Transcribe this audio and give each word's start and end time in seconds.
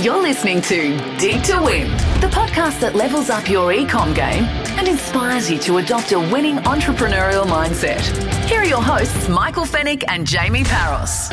You're 0.00 0.22
listening 0.22 0.62
to 0.62 0.96
Dig 1.18 1.42
to 1.42 1.60
Win, 1.60 1.90
the 2.20 2.28
podcast 2.28 2.78
that 2.82 2.94
levels 2.94 3.30
up 3.30 3.50
your 3.50 3.72
ecom 3.72 4.14
game 4.14 4.44
and 4.78 4.86
inspires 4.86 5.50
you 5.50 5.58
to 5.58 5.78
adopt 5.78 6.12
a 6.12 6.20
winning 6.20 6.58
entrepreneurial 6.58 7.44
mindset. 7.44 7.98
Here 8.44 8.60
are 8.60 8.64
your 8.64 8.80
hosts, 8.80 9.28
Michael 9.28 9.64
Fennick 9.64 10.04
and 10.06 10.24
Jamie 10.24 10.62
Paros. 10.62 11.28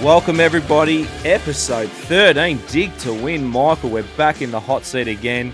Welcome, 0.00 0.38
everybody. 0.38 1.08
Episode 1.24 1.90
13 1.90 2.60
Dig 2.68 2.96
to 2.98 3.12
Win. 3.12 3.44
Michael, 3.44 3.90
we're 3.90 4.04
back 4.16 4.42
in 4.42 4.52
the 4.52 4.60
hot 4.60 4.84
seat 4.84 5.08
again. 5.08 5.52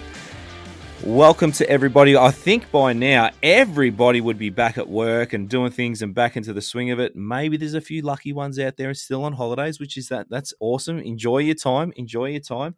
Welcome 1.05 1.53
to 1.53 1.71
everybody. 1.71 2.17
I 2.17 2.33
think 2.33 2.73
by 2.73 2.93
now 2.93 3.31
everybody 3.41 4.21
would 4.21 4.37
be 4.37 4.51
back 4.51 4.79
at 4.79 4.89
work 4.89 5.33
and 5.33 5.49
doing 5.49 5.71
things 5.71 6.03
and 6.03 6.13
back 6.13 6.37
into 6.37 6.53
the 6.53 6.61
swing 6.61 6.91
of 6.91 6.99
it. 6.99 7.15
Maybe 7.15 7.57
there's 7.57 7.75
a 7.75 7.81
few 7.81 8.03
lucky 8.03 8.33
ones 8.33 8.59
out 8.59 8.77
there 8.77 8.89
and 8.89 8.97
still 8.97 9.23
on 9.23 9.33
holidays, 9.33 9.79
which 9.79 9.97
is 9.97 10.09
that 10.09 10.29
that's 10.29 10.53
awesome. 10.59 10.99
Enjoy 10.99 11.39
your 11.39 11.55
time. 11.55 11.93
Enjoy 11.95 12.27
your 12.27 12.41
time. 12.41 12.75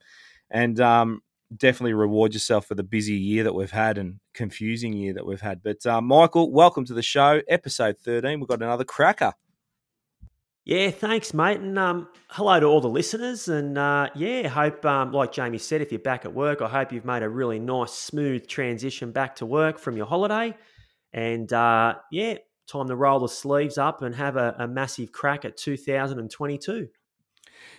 And 0.50 0.78
um, 0.80 1.22
definitely 1.56 1.94
reward 1.94 2.34
yourself 2.34 2.66
for 2.66 2.74
the 2.74 2.82
busy 2.82 3.14
year 3.14 3.42
that 3.44 3.54
we've 3.54 3.70
had 3.70 3.96
and 3.96 4.20
confusing 4.34 4.92
year 4.92 5.14
that 5.14 5.24
we've 5.24 5.40
had. 5.40 5.62
But 5.62 5.84
uh, 5.86 6.02
Michael, 6.02 6.52
welcome 6.52 6.84
to 6.84 6.94
the 6.94 7.02
show. 7.02 7.40
Episode 7.48 7.96
13. 8.04 8.38
We've 8.38 8.46
got 8.46 8.62
another 8.62 8.84
cracker. 8.84 9.32
Yeah, 10.66 10.90
thanks, 10.90 11.32
mate, 11.32 11.58
and 11.58 11.78
um, 11.78 12.08
hello 12.28 12.60
to 12.60 12.66
all 12.66 12.82
the 12.82 12.88
listeners. 12.88 13.48
And 13.48 13.78
uh, 13.78 14.10
yeah, 14.14 14.46
hope, 14.46 14.84
um, 14.84 15.10
like 15.10 15.32
Jamie 15.32 15.56
said, 15.56 15.80
if 15.80 15.90
you're 15.90 15.98
back 15.98 16.26
at 16.26 16.34
work, 16.34 16.60
I 16.60 16.68
hope 16.68 16.92
you've 16.92 17.06
made 17.06 17.22
a 17.22 17.28
really 17.28 17.58
nice, 17.58 17.94
smooth 17.94 18.46
transition 18.46 19.10
back 19.10 19.36
to 19.36 19.46
work 19.46 19.78
from 19.78 19.96
your 19.96 20.04
holiday. 20.04 20.54
And 21.14 21.50
uh, 21.50 21.94
yeah, 22.12 22.36
time 22.68 22.88
to 22.88 22.94
roll 22.94 23.20
the 23.20 23.28
sleeves 23.28 23.78
up 23.78 24.02
and 24.02 24.14
have 24.14 24.36
a, 24.36 24.54
a 24.58 24.68
massive 24.68 25.12
crack 25.12 25.46
at 25.46 25.56
2022. 25.56 26.88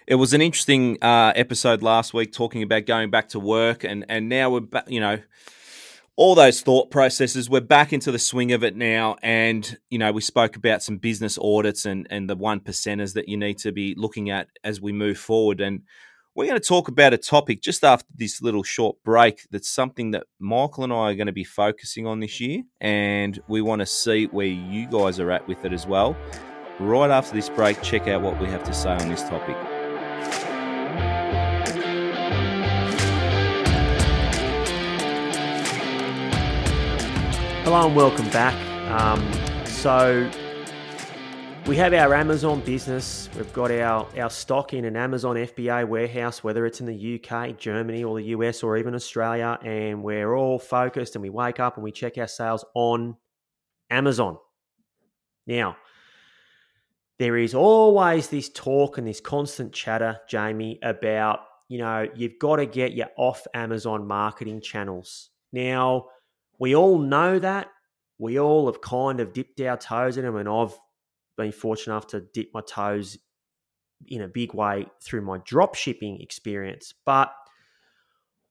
It 0.07 0.16
was 0.16 0.33
an 0.33 0.41
interesting 0.41 0.97
uh, 1.03 1.33
episode 1.35 1.83
last 1.83 2.16
week 2.16 2.33
talking 2.33 2.63
about 2.63 2.88
going 2.88 3.11
back 3.11 3.29
to 3.29 3.39
work, 3.39 3.83
and 3.83 4.05
and 4.09 4.27
now 4.27 4.49
we're 4.49 4.59
back. 4.59 4.89
You 4.89 4.99
know 4.99 5.19
all 6.22 6.36
those 6.36 6.61
thought 6.61 6.91
processes. 6.91 7.50
We're 7.50 7.61
back 7.61 7.91
into 7.91 8.11
the 8.11 8.19
swing 8.19 8.52
of 8.52 8.64
it 8.64 8.75
now. 8.75 9.16
And, 9.23 9.75
you 9.89 9.97
know, 9.97 10.11
we 10.11 10.22
spoke 10.22 10.55
about 10.55 10.83
some 10.83 10.97
business 10.97 11.36
audits 11.41 11.88
and, 11.88 12.05
and 12.11 12.30
the 12.30 12.36
one 12.36 12.59
percenters 12.59 13.16
that 13.16 13.28
you 13.28 13.38
need 13.38 13.58
to 13.58 13.72
be 13.72 13.95
looking 13.97 14.30
at 14.30 14.47
as 14.63 14.80
we 14.80 14.91
move 14.91 15.17
forward. 15.17 15.61
And 15.61 15.81
we're 16.36 16.45
going 16.45 16.61
to 16.61 16.67
talk 16.67 16.89
about 16.89 17.13
a 17.13 17.17
topic 17.17 17.63
just 17.63 17.83
after 17.83 18.08
this 18.13 18.39
little 18.39 18.61
short 18.61 18.97
break 19.03 19.47
that's 19.50 19.67
something 19.67 20.11
that 20.11 20.28
Michael 20.38 20.83
and 20.83 20.94
I 20.94 21.09
are 21.09 21.16
going 21.16 21.25
to 21.25 21.33
be 21.33 21.44
focusing 21.44 22.05
on 22.05 22.19
this 22.19 22.39
year. 22.39 22.61
And 22.80 23.39
we 23.47 23.63
want 23.63 23.80
to 23.80 23.88
see 23.88 24.28
where 24.28 24.45
you 24.45 24.88
guys 24.88 25.19
are 25.19 25.31
at 25.31 25.47
with 25.47 25.66
it 25.66 25.73
as 25.73 25.88
well. 25.88 26.16
Right 26.80 27.09
after 27.09 27.33
this 27.33 27.50
break, 27.50 27.81
check 27.81 28.08
out 28.08 28.22
what 28.22 28.39
we 28.39 28.45
have 28.45 28.63
to 28.66 28.73
say 28.75 28.91
on 28.91 29.09
this 29.09 29.23
topic. 29.23 29.58
Hello 37.73 37.88
and 37.88 37.95
welcome 37.95 38.30
back. 38.31 38.53
Um, 38.91 39.66
so 39.66 40.30
we 41.66 41.78
have 41.78 41.94
our 41.94 42.13
Amazon 42.13 42.59
business. 42.59 43.30
We've 43.33 43.53
got 43.53 43.72
our, 43.72 44.05
our 44.19 44.30
stock 44.30 44.73
in 44.73 44.83
an 44.83 44.97
Amazon 44.97 45.38
FBA 45.38 45.88
warehouse, 45.88 46.44
whether 46.44 46.66
it's 46.66 46.81
in 46.81 46.86
the 46.86 47.16
UK, 47.16 47.58
Germany, 47.58 48.03
or 48.03 48.17
the 48.17 48.25
US, 48.25 48.61
or 48.61 48.75
even 48.75 48.94
Australia. 48.94 49.58
And 49.63 50.03
we're 50.03 50.36
all 50.36 50.59
focused 50.59 51.16
and 51.16 51.22
we 51.22 51.30
wake 51.30 51.61
up 51.61 51.78
and 51.78 51.83
we 51.86 51.94
check 51.94 52.17
our 52.17 52.28
sales 52.28 52.66
on 52.73 53.16
Amazon. 53.89 54.38
Now, 55.47 55.78
there 57.19 57.38
is 57.38 57.56
always 57.56 58.28
this 58.28 58.50
talk 58.50 58.97
and 58.97 59.08
this 59.08 59.22
constant 59.22 59.72
chatter, 59.72 60.19
Jamie, 60.28 60.78
about, 60.84 61.40
you 61.69 61.78
know, 61.78 62.06
you've 62.16 62.38
got 62.38 62.57
to 62.57 62.66
get 62.66 62.91
your 62.91 63.07
off 63.16 63.47
Amazon 63.53 64.06
marketing 64.06 64.59
channels. 64.59 65.29
Now, 65.53 66.07
we 66.61 66.75
all 66.75 66.99
know 66.99 67.39
that. 67.39 67.69
We 68.19 68.39
all 68.39 68.67
have 68.67 68.81
kind 68.81 69.19
of 69.19 69.33
dipped 69.33 69.59
our 69.61 69.77
toes 69.77 70.16
in 70.17 70.25
them, 70.25 70.35
and 70.35 70.47
I've 70.47 70.77
been 71.35 71.51
fortunate 71.51 71.94
enough 71.94 72.05
to 72.09 72.22
dip 72.35 72.49
my 72.53 72.61
toes 72.61 73.17
in 74.07 74.22
a 74.22 74.27
big 74.27 74.53
way 74.53 74.85
through 75.03 75.21
my 75.21 75.39
drop 75.44 75.73
shipping 75.73 76.21
experience. 76.21 76.94
But 77.03 77.33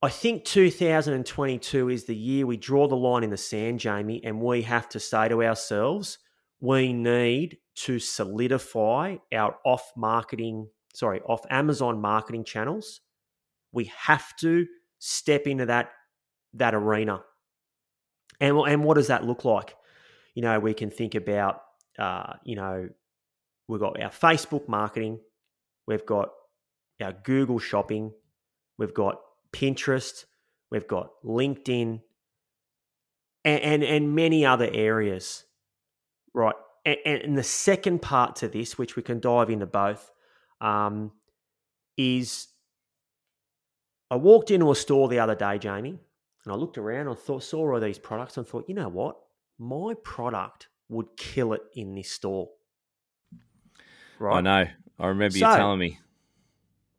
I 0.02 0.08
think 0.08 0.44
2022 0.44 1.88
is 1.88 2.04
the 2.06 2.16
year 2.16 2.46
we 2.46 2.56
draw 2.56 2.88
the 2.88 2.96
line 2.96 3.22
in 3.22 3.30
the 3.30 3.36
sand, 3.36 3.78
Jamie, 3.78 4.20
and 4.24 4.40
we 4.40 4.62
have 4.62 4.88
to 4.88 4.98
say 4.98 5.28
to 5.28 5.44
ourselves, 5.44 6.18
we 6.58 6.92
need 6.92 7.58
to 7.84 8.00
solidify 8.00 9.18
our 9.32 9.54
off 9.64 9.92
marketing, 9.96 10.68
sorry, 10.94 11.20
off 11.20 11.42
Amazon 11.48 12.00
marketing 12.00 12.42
channels. 12.42 13.02
We 13.70 13.92
have 14.04 14.34
to 14.38 14.66
step 14.98 15.46
into 15.46 15.66
that 15.66 15.90
that 16.54 16.74
arena. 16.74 17.22
And, 18.40 18.56
and 18.56 18.84
what 18.84 18.94
does 18.94 19.08
that 19.08 19.24
look 19.24 19.44
like? 19.44 19.76
You 20.34 20.42
know, 20.42 20.58
we 20.58 20.74
can 20.74 20.90
think 20.90 21.14
about, 21.14 21.62
uh, 21.98 22.34
you 22.44 22.56
know, 22.56 22.88
we've 23.68 23.80
got 23.80 24.00
our 24.00 24.10
Facebook 24.10 24.68
marketing, 24.68 25.20
we've 25.86 26.06
got 26.06 26.30
our 27.02 27.12
Google 27.12 27.58
shopping, 27.58 28.12
we've 28.78 28.94
got 28.94 29.20
Pinterest, 29.52 30.24
we've 30.70 30.88
got 30.88 31.10
LinkedIn, 31.24 32.00
and, 33.44 33.62
and, 33.62 33.82
and 33.82 34.14
many 34.14 34.44
other 34.44 34.68
areas, 34.72 35.44
right? 36.34 36.54
And, 36.84 36.98
and, 37.04 37.38
the 37.38 37.42
second 37.42 38.00
part 38.00 38.36
to 38.36 38.48
this, 38.48 38.78
which 38.78 38.96
we 38.96 39.02
can 39.02 39.20
dive 39.20 39.50
into 39.50 39.66
both, 39.66 40.10
um, 40.60 41.12
is 41.96 42.48
I 44.10 44.16
walked 44.16 44.50
into 44.50 44.70
a 44.70 44.74
store 44.74 45.08
the 45.08 45.18
other 45.18 45.34
day, 45.34 45.58
Jamie, 45.58 45.98
and 46.44 46.52
I 46.52 46.56
looked 46.56 46.78
around, 46.78 47.08
I 47.08 47.14
thought, 47.14 47.42
saw 47.42 47.72
all 47.72 47.80
these 47.80 47.98
products, 47.98 48.36
and 48.36 48.46
thought, 48.46 48.64
you 48.68 48.74
know 48.74 48.88
what? 48.88 49.16
My 49.58 49.94
product 50.02 50.68
would 50.88 51.16
kill 51.16 51.52
it 51.52 51.62
in 51.74 51.94
this 51.94 52.10
store. 52.10 52.48
Right. 54.18 54.38
I 54.38 54.40
know. 54.40 54.66
I 54.98 55.06
remember 55.06 55.38
so, 55.38 55.50
you 55.50 55.56
telling 55.56 55.78
me. 55.78 55.98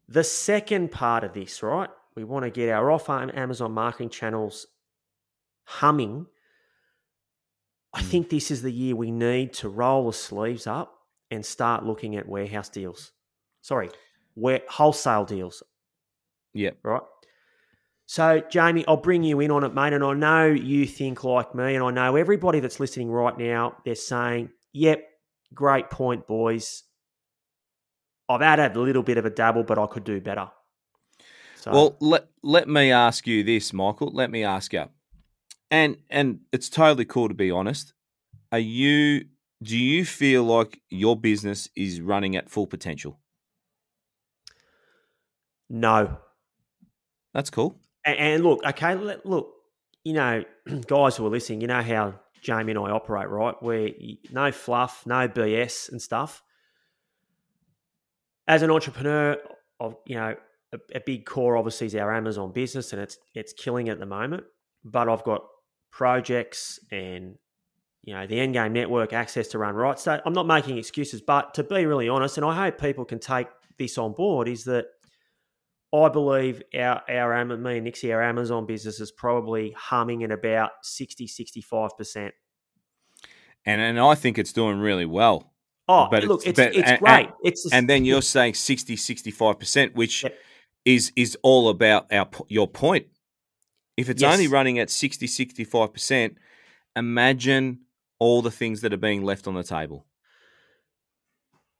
The 0.07 0.23
second 0.23 0.91
part 0.91 1.23
of 1.23 1.33
this, 1.33 1.63
right? 1.63 1.89
We 2.15 2.23
want 2.23 2.43
to 2.43 2.51
get 2.51 2.69
our 2.69 2.91
off 2.91 3.09
Amazon 3.09 3.71
marketing 3.71 4.09
channels 4.09 4.67
humming. 5.63 6.27
I 7.93 8.01
hmm. 8.01 8.07
think 8.07 8.29
this 8.29 8.51
is 8.51 8.61
the 8.61 8.71
year 8.71 8.95
we 8.95 9.11
need 9.11 9.53
to 9.53 9.69
roll 9.69 10.07
the 10.07 10.13
sleeves 10.13 10.67
up 10.67 10.97
and 11.29 11.45
start 11.45 11.85
looking 11.85 12.15
at 12.15 12.27
warehouse 12.27 12.69
deals. 12.69 13.11
Sorry, 13.61 13.89
where 14.33 14.61
wholesale 14.67 15.25
deals. 15.25 15.63
Yeah. 16.53 16.71
Right. 16.83 17.01
So, 18.11 18.41
Jamie, 18.49 18.83
I'll 18.89 18.97
bring 18.97 19.23
you 19.23 19.39
in 19.39 19.51
on 19.51 19.63
it, 19.63 19.73
mate. 19.73 19.93
And 19.93 20.03
I 20.03 20.11
know 20.11 20.45
you 20.45 20.85
think 20.85 21.23
like 21.23 21.55
me, 21.55 21.75
and 21.75 21.81
I 21.81 21.91
know 21.91 22.17
everybody 22.17 22.59
that's 22.59 22.77
listening 22.77 23.09
right 23.09 23.37
now, 23.37 23.77
they're 23.85 23.95
saying, 23.95 24.49
yep, 24.73 25.01
great 25.53 25.89
point, 25.89 26.27
boys. 26.27 26.83
I've 28.27 28.41
added 28.41 28.75
a 28.75 28.81
little 28.81 29.01
bit 29.01 29.17
of 29.17 29.23
a 29.23 29.29
dabble, 29.29 29.63
but 29.63 29.79
I 29.79 29.87
could 29.87 30.03
do 30.03 30.19
better. 30.19 30.49
So. 31.55 31.71
Well, 31.71 31.95
let 32.01 32.27
let 32.43 32.67
me 32.67 32.91
ask 32.91 33.25
you 33.27 33.45
this, 33.45 33.71
Michael. 33.71 34.11
Let 34.13 34.29
me 34.29 34.43
ask 34.43 34.73
you, 34.73 34.89
and 35.69 35.95
and 36.09 36.41
it's 36.51 36.67
totally 36.67 37.05
cool 37.05 37.29
to 37.29 37.33
be 37.33 37.49
honest. 37.49 37.93
Are 38.51 38.59
you? 38.59 39.23
Do 39.63 39.77
you 39.77 40.03
feel 40.03 40.43
like 40.43 40.81
your 40.89 41.15
business 41.15 41.69
is 41.77 42.01
running 42.01 42.35
at 42.35 42.49
full 42.49 42.67
potential? 42.67 43.21
No. 45.69 46.17
That's 47.33 47.49
cool. 47.49 47.79
And, 48.05 48.17
and 48.17 48.43
look, 48.43 48.63
okay, 48.65 48.95
look, 48.95 49.53
you 50.03 50.13
know, 50.13 50.43
guys 50.87 51.17
who 51.17 51.25
are 51.25 51.29
listening, 51.29 51.61
you 51.61 51.67
know 51.67 51.81
how 51.81 52.15
Jamie 52.41 52.71
and 52.71 52.79
I 52.79 52.89
operate, 52.89 53.29
right? 53.29 53.55
Where 53.61 53.91
no 54.31 54.51
fluff, 54.51 55.05
no 55.05 55.27
BS 55.27 55.91
and 55.91 56.01
stuff. 56.01 56.43
As 58.47 58.63
an 58.63 58.71
entrepreneur, 58.71 59.37
of 59.79 59.95
you 60.05 60.15
know, 60.15 60.35
a, 60.73 60.79
a, 60.95 60.99
big 60.99 61.25
core 61.25 61.57
obviously 61.57 61.87
is 61.87 61.95
our 61.95 62.13
Amazon 62.13 62.51
business, 62.51 62.93
and 62.93 63.01
it's 63.01 63.17
it's 63.35 63.53
killing 63.53 63.89
at 63.89 63.99
the 63.99 64.05
moment. 64.05 64.43
But 64.83 65.09
I've 65.09 65.23
got 65.23 65.43
projects 65.91 66.79
and 66.91 67.35
you 68.03 68.13
know 68.13 68.25
the 68.25 68.35
Endgame 68.35 68.71
Network 68.71 69.13
access 69.13 69.47
to 69.49 69.59
run 69.59 69.75
right. 69.75 69.99
So 69.99 70.19
I'm 70.25 70.33
not 70.33 70.47
making 70.47 70.77
excuses, 70.77 71.21
but 71.21 71.53
to 71.55 71.63
be 71.63 71.85
really 71.85 72.09
honest, 72.09 72.37
and 72.37 72.45
I 72.45 72.55
hope 72.55 72.79
people 72.79 73.05
can 73.05 73.19
take 73.19 73.47
this 73.77 73.97
on 73.97 74.13
board, 74.13 74.47
is 74.47 74.63
that 74.65 74.85
I 75.93 76.09
believe 76.09 76.63
our, 76.73 77.01
our 77.09 77.45
me 77.45 77.77
and 77.77 77.83
Nixie, 77.83 78.13
our 78.13 78.23
Amazon 78.23 78.65
business 78.65 78.99
is 78.99 79.11
probably 79.11 79.71
humming 79.77 80.23
at 80.23 80.31
about 80.31 80.71
60, 80.83 81.27
65%. 81.27 82.31
And, 83.65 83.81
and 83.81 83.99
I 83.99 84.15
think 84.15 84.37
it's 84.37 84.53
doing 84.53 84.79
really 84.79 85.05
well. 85.05 85.53
Oh, 85.87 86.07
but 86.09 86.23
look, 86.23 86.47
it's, 86.47 86.57
it's, 86.57 86.77
it's 86.77 86.99
great. 86.99 87.25
And, 87.25 87.33
it's 87.43 87.71
and 87.73 87.89
then 87.89 88.05
you're 88.05 88.21
saying 88.21 88.53
60, 88.53 88.95
65%, 88.95 89.93
which 89.93 90.25
is 90.85 91.11
is 91.15 91.37
all 91.43 91.69
about 91.69 92.11
our 92.11 92.27
your 92.47 92.67
point. 92.67 93.07
If 93.97 94.09
it's 94.09 94.21
yes. 94.21 94.33
only 94.33 94.47
running 94.47 94.79
at 94.79 94.89
60, 94.89 95.27
65%, 95.27 96.35
imagine 96.95 97.81
all 98.19 98.41
the 98.41 98.51
things 98.51 98.81
that 98.81 98.93
are 98.93 98.97
being 98.97 99.23
left 99.23 99.47
on 99.47 99.53
the 99.53 99.63
table. 99.63 100.05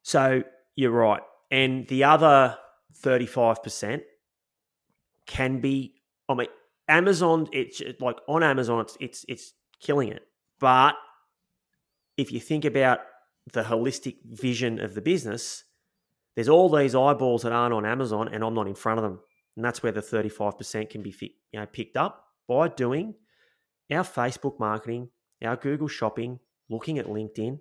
So 0.02 0.42
you're 0.76 0.90
right. 0.90 1.22
And 1.50 1.86
the 1.88 2.04
other 2.04 2.58
35% 3.00 4.02
can 5.26 5.60
be, 5.60 5.94
I 6.28 6.34
mean, 6.34 6.48
Amazon, 6.88 7.48
it's 7.52 7.80
like 8.00 8.16
on 8.28 8.42
Amazon, 8.42 8.80
it's, 8.80 8.96
it's, 9.00 9.24
it's 9.28 9.52
killing 9.80 10.08
it. 10.08 10.22
But 10.58 10.94
if 12.16 12.32
you 12.32 12.40
think 12.40 12.64
about 12.64 13.00
the 13.52 13.62
holistic 13.62 14.16
vision 14.24 14.80
of 14.80 14.94
the 14.94 15.00
business, 15.00 15.64
there's 16.34 16.48
all 16.48 16.68
these 16.68 16.94
eyeballs 16.94 17.42
that 17.42 17.52
aren't 17.52 17.74
on 17.74 17.84
Amazon 17.84 18.28
and 18.28 18.44
I'm 18.44 18.54
not 18.54 18.66
in 18.66 18.74
front 18.74 18.98
of 18.98 19.04
them. 19.04 19.20
And 19.56 19.64
that's 19.64 19.82
where 19.82 19.92
the 19.92 20.00
35% 20.00 20.90
can 20.90 21.02
be 21.02 21.14
you 21.52 21.60
know, 21.60 21.66
picked 21.66 21.96
up 21.96 22.26
by 22.48 22.68
doing 22.68 23.14
our 23.90 24.04
Facebook 24.04 24.58
marketing, 24.58 25.10
our 25.44 25.56
Google 25.56 25.88
shopping, 25.88 26.38
looking 26.70 26.98
at 26.98 27.06
LinkedIn. 27.06 27.58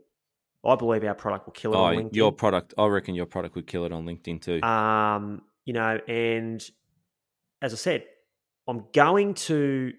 I 0.63 0.75
believe 0.75 1.03
our 1.03 1.15
product 1.15 1.47
will 1.47 1.53
kill 1.53 1.73
it 1.73 1.77
oh, 1.77 1.83
on 1.83 1.95
LinkedIn. 1.95 2.15
Your 2.15 2.31
product, 2.31 2.73
I 2.77 2.85
reckon 2.85 3.15
your 3.15 3.25
product 3.25 3.55
would 3.55 3.67
kill 3.67 3.85
it 3.85 3.91
on 3.91 4.05
LinkedIn 4.05 4.41
too. 4.41 4.61
Um, 4.61 5.41
you 5.65 5.73
know, 5.73 5.99
and 6.07 6.63
as 7.61 7.73
I 7.73 7.77
said, 7.77 8.05
I'm 8.67 8.85
going 8.93 9.33
to 9.33 9.93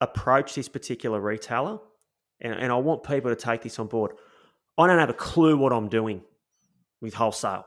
approach 0.00 0.54
this 0.54 0.68
particular 0.68 1.20
retailer 1.20 1.78
and, 2.40 2.54
and 2.54 2.72
I 2.72 2.76
want 2.76 3.02
people 3.02 3.30
to 3.30 3.36
take 3.36 3.62
this 3.62 3.78
on 3.78 3.86
board. 3.86 4.12
I 4.78 4.86
don't 4.86 4.98
have 4.98 5.10
a 5.10 5.14
clue 5.14 5.56
what 5.56 5.72
I'm 5.72 5.88
doing 5.88 6.22
with 7.00 7.14
wholesale. 7.14 7.66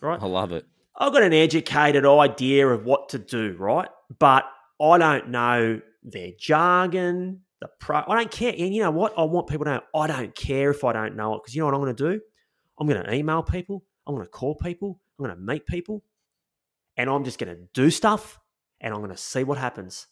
Right? 0.00 0.20
I 0.20 0.26
love 0.26 0.52
it. 0.52 0.66
I've 0.96 1.12
got 1.12 1.22
an 1.22 1.32
educated 1.32 2.06
idea 2.06 2.68
of 2.68 2.84
what 2.84 3.08
to 3.10 3.18
do, 3.18 3.56
right? 3.58 3.88
But 4.18 4.44
I 4.80 4.98
don't 4.98 5.30
know 5.30 5.80
their 6.02 6.30
jargon, 6.38 7.40
the 7.64 7.70
pro. 7.80 8.02
I 8.06 8.16
don't 8.16 8.30
care. 8.30 8.52
And 8.56 8.74
you 8.74 8.82
know 8.82 8.90
what? 8.90 9.14
I 9.16 9.22
want 9.22 9.48
people 9.48 9.64
to 9.64 9.72
know 9.72 9.80
I 9.94 10.06
don't 10.06 10.34
care 10.34 10.70
if 10.70 10.84
I 10.84 10.92
don't 10.92 11.16
know 11.16 11.34
it 11.34 11.42
because 11.42 11.54
you 11.54 11.60
know 11.60 11.66
what 11.66 11.74
I'm 11.74 11.80
going 11.80 11.96
to 11.96 12.12
do? 12.12 12.20
I'm 12.78 12.86
going 12.86 13.02
to 13.02 13.14
email 13.14 13.42
people. 13.42 13.84
I'm 14.06 14.14
going 14.14 14.26
to 14.26 14.30
call 14.30 14.54
people. 14.54 15.00
I'm 15.18 15.24
going 15.24 15.34
to 15.34 15.42
meet 15.42 15.66
people. 15.66 16.04
And 16.98 17.08
I'm 17.08 17.24
just 17.24 17.38
going 17.38 17.56
to 17.56 17.62
do 17.72 17.90
stuff 17.90 18.38
and 18.80 18.92
I'm 18.92 19.00
going 19.00 19.12
to 19.12 19.16
see 19.16 19.44
what 19.44 19.56
happens. 19.56 20.06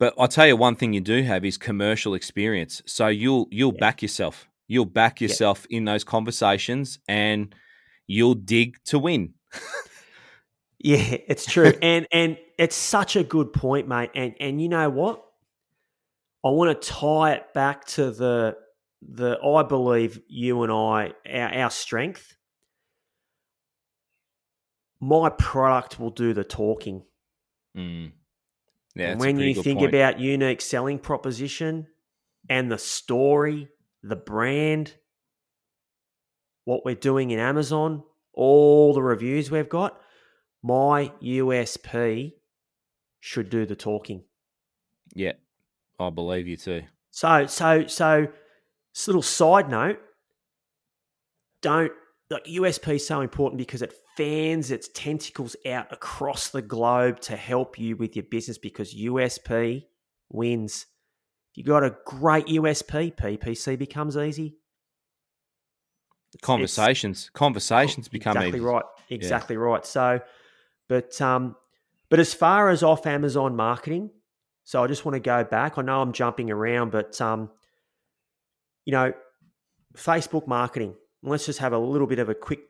But 0.00 0.14
I'll 0.18 0.28
tell 0.28 0.48
you 0.48 0.56
one 0.56 0.74
thing 0.74 0.92
you 0.92 1.00
do 1.00 1.22
have 1.22 1.44
is 1.44 1.56
commercial 1.56 2.14
experience. 2.14 2.82
So 2.86 3.06
you'll 3.06 3.46
you'll 3.50 3.74
yeah. 3.74 3.80
back 3.80 4.02
yourself. 4.02 4.48
You'll 4.66 4.84
back 4.84 5.20
yourself 5.20 5.64
yeah. 5.70 5.78
in 5.78 5.84
those 5.84 6.02
conversations 6.02 6.98
and 7.08 7.54
you'll 8.08 8.34
dig 8.34 8.82
to 8.86 8.98
win. 8.98 9.34
yeah, 10.78 11.16
it's 11.28 11.46
true. 11.46 11.72
and 11.80 12.06
and 12.12 12.36
it's 12.58 12.76
such 12.76 13.14
a 13.14 13.22
good 13.22 13.52
point, 13.52 13.86
mate. 13.86 14.10
And 14.14 14.34
and 14.40 14.60
you 14.60 14.68
know 14.68 14.90
what? 14.90 15.24
I 16.48 16.50
want 16.50 16.80
to 16.80 16.88
tie 16.88 17.32
it 17.34 17.52
back 17.52 17.84
to 17.88 18.10
the 18.10 18.56
the 19.02 19.38
I 19.38 19.62
believe 19.64 20.18
you 20.28 20.62
and 20.62 20.72
I 20.72 21.12
our, 21.30 21.54
our 21.64 21.70
strength. 21.70 22.38
My 24.98 25.28
product 25.28 26.00
will 26.00 26.08
do 26.08 26.32
the 26.32 26.44
talking. 26.44 27.02
Mm. 27.76 28.12
Yeah, 28.94 29.16
when 29.16 29.38
you 29.38 29.62
think 29.62 29.80
point. 29.80 29.94
about 29.94 30.20
unique 30.20 30.62
selling 30.62 30.98
proposition 30.98 31.86
and 32.48 32.72
the 32.72 32.78
story, 32.78 33.68
the 34.02 34.16
brand, 34.16 34.94
what 36.64 36.82
we're 36.82 36.94
doing 36.94 37.30
in 37.30 37.38
Amazon, 37.38 38.04
all 38.32 38.94
the 38.94 39.02
reviews 39.02 39.50
we've 39.50 39.68
got, 39.68 40.00
my 40.62 41.12
USP 41.22 42.32
should 43.20 43.50
do 43.50 43.66
the 43.66 43.76
talking. 43.76 44.24
Yeah, 45.14 45.32
I 45.98 46.10
believe 46.10 46.46
you 46.46 46.56
too. 46.56 46.82
So, 47.10 47.46
so, 47.46 47.86
so, 47.86 48.28
little 49.06 49.22
side 49.22 49.68
note: 49.68 49.98
don't 51.62 51.92
like 52.30 52.44
USP 52.44 52.96
is 52.96 53.06
so 53.06 53.20
important 53.20 53.58
because 53.58 53.82
it 53.82 53.94
fans 54.16 54.70
its 54.70 54.88
tentacles 54.94 55.56
out 55.66 55.92
across 55.92 56.50
the 56.50 56.62
globe 56.62 57.20
to 57.20 57.36
help 57.36 57.78
you 57.78 57.96
with 57.96 58.16
your 58.16 58.24
business. 58.24 58.58
Because 58.58 58.94
USP 58.94 59.84
wins. 60.30 60.86
If 61.52 61.58
you 61.58 61.64
got 61.64 61.82
a 61.82 61.96
great 62.04 62.46
USP, 62.46 63.16
PPC 63.16 63.78
becomes 63.78 64.16
easy. 64.16 64.58
Conversations, 66.42 67.22
it's, 67.22 67.30
conversations 67.30 68.06
become 68.06 68.36
exactly 68.36 68.58
easy. 68.58 68.64
right. 68.66 68.84
Exactly 69.08 69.56
yeah. 69.56 69.62
right. 69.62 69.86
So, 69.86 70.20
but 70.86 71.20
um, 71.22 71.56
but 72.10 72.20
as 72.20 72.34
far 72.34 72.68
as 72.68 72.82
off 72.82 73.06
Amazon 73.06 73.56
marketing, 73.56 74.10
so 74.68 74.84
I 74.84 74.86
just 74.86 75.06
want 75.06 75.14
to 75.14 75.20
go 75.20 75.44
back. 75.44 75.78
I 75.78 75.82
know 75.82 76.02
I'm 76.02 76.12
jumping 76.12 76.50
around, 76.50 76.90
but 76.90 77.18
um, 77.22 77.48
you 78.84 78.92
know, 78.92 79.14
Facebook 79.96 80.46
marketing. 80.46 80.94
Let's 81.22 81.46
just 81.46 81.60
have 81.60 81.72
a 81.72 81.78
little 81.78 82.06
bit 82.06 82.18
of 82.18 82.28
a 82.28 82.34
quick 82.34 82.60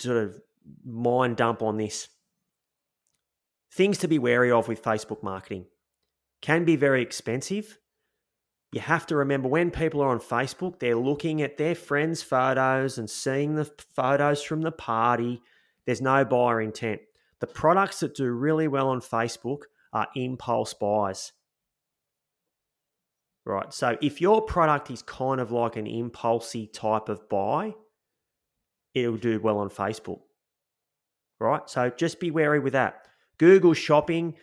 sort 0.00 0.16
of 0.16 0.40
mind 0.84 1.36
dump 1.36 1.62
on 1.62 1.76
this. 1.76 2.08
Things 3.72 3.98
to 3.98 4.08
be 4.08 4.18
wary 4.18 4.50
of 4.50 4.66
with 4.66 4.82
Facebook 4.82 5.22
marketing 5.22 5.66
can 6.42 6.64
be 6.64 6.74
very 6.74 7.02
expensive. 7.02 7.78
You 8.72 8.80
have 8.80 9.06
to 9.06 9.14
remember 9.14 9.48
when 9.48 9.70
people 9.70 10.00
are 10.00 10.08
on 10.08 10.18
Facebook, 10.18 10.80
they're 10.80 10.96
looking 10.96 11.40
at 11.40 11.56
their 11.56 11.76
friends' 11.76 12.20
photos 12.20 12.98
and 12.98 13.08
seeing 13.08 13.54
the 13.54 13.70
photos 13.94 14.42
from 14.42 14.62
the 14.62 14.72
party. 14.72 15.40
There's 15.86 16.02
no 16.02 16.24
buyer 16.24 16.60
intent. 16.60 17.00
The 17.38 17.46
products 17.46 18.00
that 18.00 18.16
do 18.16 18.28
really 18.28 18.66
well 18.66 18.88
on 18.88 19.00
Facebook 19.00 19.66
are 19.92 20.08
impulse 20.14 20.74
buys. 20.74 21.32
Right. 23.44 23.72
So 23.72 23.96
if 24.02 24.20
your 24.20 24.42
product 24.42 24.90
is 24.90 25.00
kind 25.02 25.40
of 25.40 25.50
like 25.50 25.76
an 25.76 25.86
impulsy 25.86 26.66
type 26.66 27.08
of 27.08 27.28
buy, 27.30 27.74
it'll 28.94 29.16
do 29.16 29.40
well 29.40 29.58
on 29.58 29.70
Facebook. 29.70 30.20
Right. 31.40 31.62
So 31.70 31.88
just 31.90 32.20
be 32.20 32.30
wary 32.30 32.60
with 32.60 32.74
that. 32.74 33.06
Google 33.38 33.72
shopping 33.72 34.34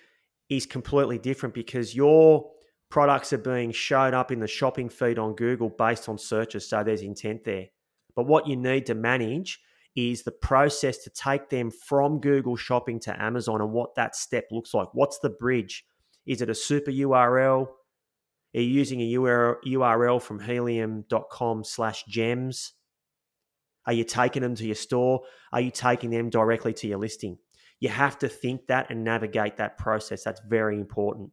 is 0.50 0.66
completely 0.66 1.20
different 1.20 1.54
because 1.54 1.96
your 1.96 2.50
products 2.90 3.34
are 3.34 3.38
being 3.38 3.72
shown 3.72 4.14
up 4.14 4.32
in 4.32 4.40
the 4.40 4.48
shopping 4.48 4.90
feed 4.90 5.20
on 5.20 5.36
Google 5.36 5.70
based 5.70 6.10
on 6.10 6.18
searches. 6.18 6.68
So 6.68 6.84
there's 6.84 7.02
intent 7.02 7.44
there. 7.44 7.68
But 8.16 8.26
what 8.26 8.48
you 8.48 8.56
need 8.56 8.86
to 8.88 8.96
manage 8.96 9.60
is 9.96 10.24
the 10.24 10.32
process 10.32 10.98
to 11.00 11.10
take 11.10 11.50
them 11.50 11.72
from 11.72 12.20
Google 12.20 12.58
Shopping 12.58 13.00
to 13.02 13.22
Amazon 13.22 13.62
and 13.62 13.72
what 13.72 13.96
that 13.96 14.16
step 14.16 14.46
looks 14.52 14.74
like. 14.74 14.90
What's 14.94 15.20
the 15.20 15.30
bridge? 15.30 15.86
Is 16.26 16.42
it 16.42 16.50
a 16.50 16.56
super 16.56 16.92
URL? 16.92 17.68
Are 18.56 18.60
you 18.60 18.62
using 18.62 19.02
a 19.02 19.14
URL 19.14 20.22
from 20.22 20.40
helium.com 20.40 21.64
slash 21.64 22.04
gems? 22.06 22.74
Are 23.86 23.94
you 23.94 24.04
taking 24.04 24.42
them 24.42 24.56
to 24.56 24.66
your 24.66 24.76
store? 24.76 25.22
Are 25.54 25.62
you 25.62 25.72
taking 25.72 26.10
them 26.10 26.30
directly 26.30 26.74
to 26.74 26.88
your 26.88 26.98
listing? 26.98 27.38
You 27.80 27.90
have 27.90 28.18
to 28.20 28.30
think 28.30 28.68
that 28.68 28.90
and 28.90 29.04
navigate 29.04 29.58
that 29.58 29.78
process. 29.78 30.24
That's 30.24 30.42
very 30.48 30.76
important. 30.76 31.32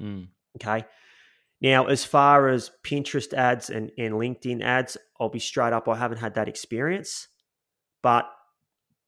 Mm. 0.00 0.28
Okay. 0.56 0.86
Now, 1.60 1.86
as 1.86 2.04
far 2.04 2.48
as 2.48 2.70
Pinterest 2.84 3.32
ads 3.32 3.70
and, 3.70 3.90
and 3.98 4.14
LinkedIn 4.14 4.62
ads, 4.62 4.96
I'll 5.20 5.28
be 5.28 5.38
straight 5.38 5.72
up. 5.72 5.88
I 5.88 5.96
haven't 5.96 6.18
had 6.18 6.34
that 6.34 6.48
experience 6.48 7.28
but 8.04 8.30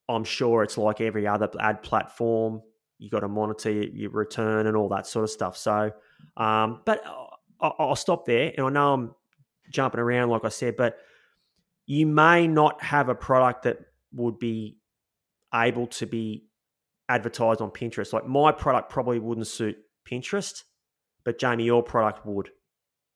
I'm 0.09 0.25
sure 0.25 0.62
it's 0.62 0.79
like 0.79 1.03
every 1.03 1.26
other 1.26 1.50
ad 1.61 1.83
platform. 1.83 2.62
You 2.99 3.11
got 3.11 3.21
to 3.21 3.29
monitor 3.29 3.71
your 3.71 4.11
return 4.11 4.67
and 4.67 4.75
all 4.75 4.88
that 4.88 5.07
sort 5.07 5.25
of 5.25 5.31
stuff. 5.31 5.55
So, 5.55 5.93
um, 6.38 6.81
but 6.87 7.05
I'll 7.61 7.95
stop 7.95 8.25
there. 8.25 8.55
And 8.57 8.67
I 8.67 8.71
know 8.71 8.95
I'm 8.95 9.15
jumping 9.71 10.00
around, 10.00 10.31
like 10.31 10.47
I 10.47 10.49
said, 10.49 10.79
but 10.79 10.97
you 11.85 12.07
may 12.07 12.49
not 12.49 12.83
have 12.83 13.11
a 13.11 13.15
product 13.15 13.65
that 13.65 13.81
would 14.15 14.38
be 14.38 14.79
able 15.55 15.88
to 15.88 16.07
be 16.07 16.47
advertised 17.11 17.61
on 17.61 17.71
Pinterest. 17.71 18.15
Like 18.15 18.26
my 18.26 18.50
product 18.50 18.88
probably 18.88 19.19
wouldn't 19.19 19.47
suit 19.47 19.76
Pinterest, 20.11 20.62
but 21.23 21.38
Jamie, 21.38 21.65
your 21.65 21.83
product 21.83 22.25
would. 22.25 22.49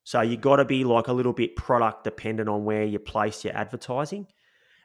So 0.04 0.20
you 0.20 0.36
got 0.36 0.56
to 0.56 0.66
be 0.66 0.84
like 0.84 1.08
a 1.08 1.12
little 1.14 1.32
bit 1.32 1.56
product 1.56 2.04
dependent 2.04 2.50
on 2.50 2.66
where 2.66 2.84
you 2.84 2.98
place 2.98 3.44
your 3.44 3.56
advertising. 3.56 4.26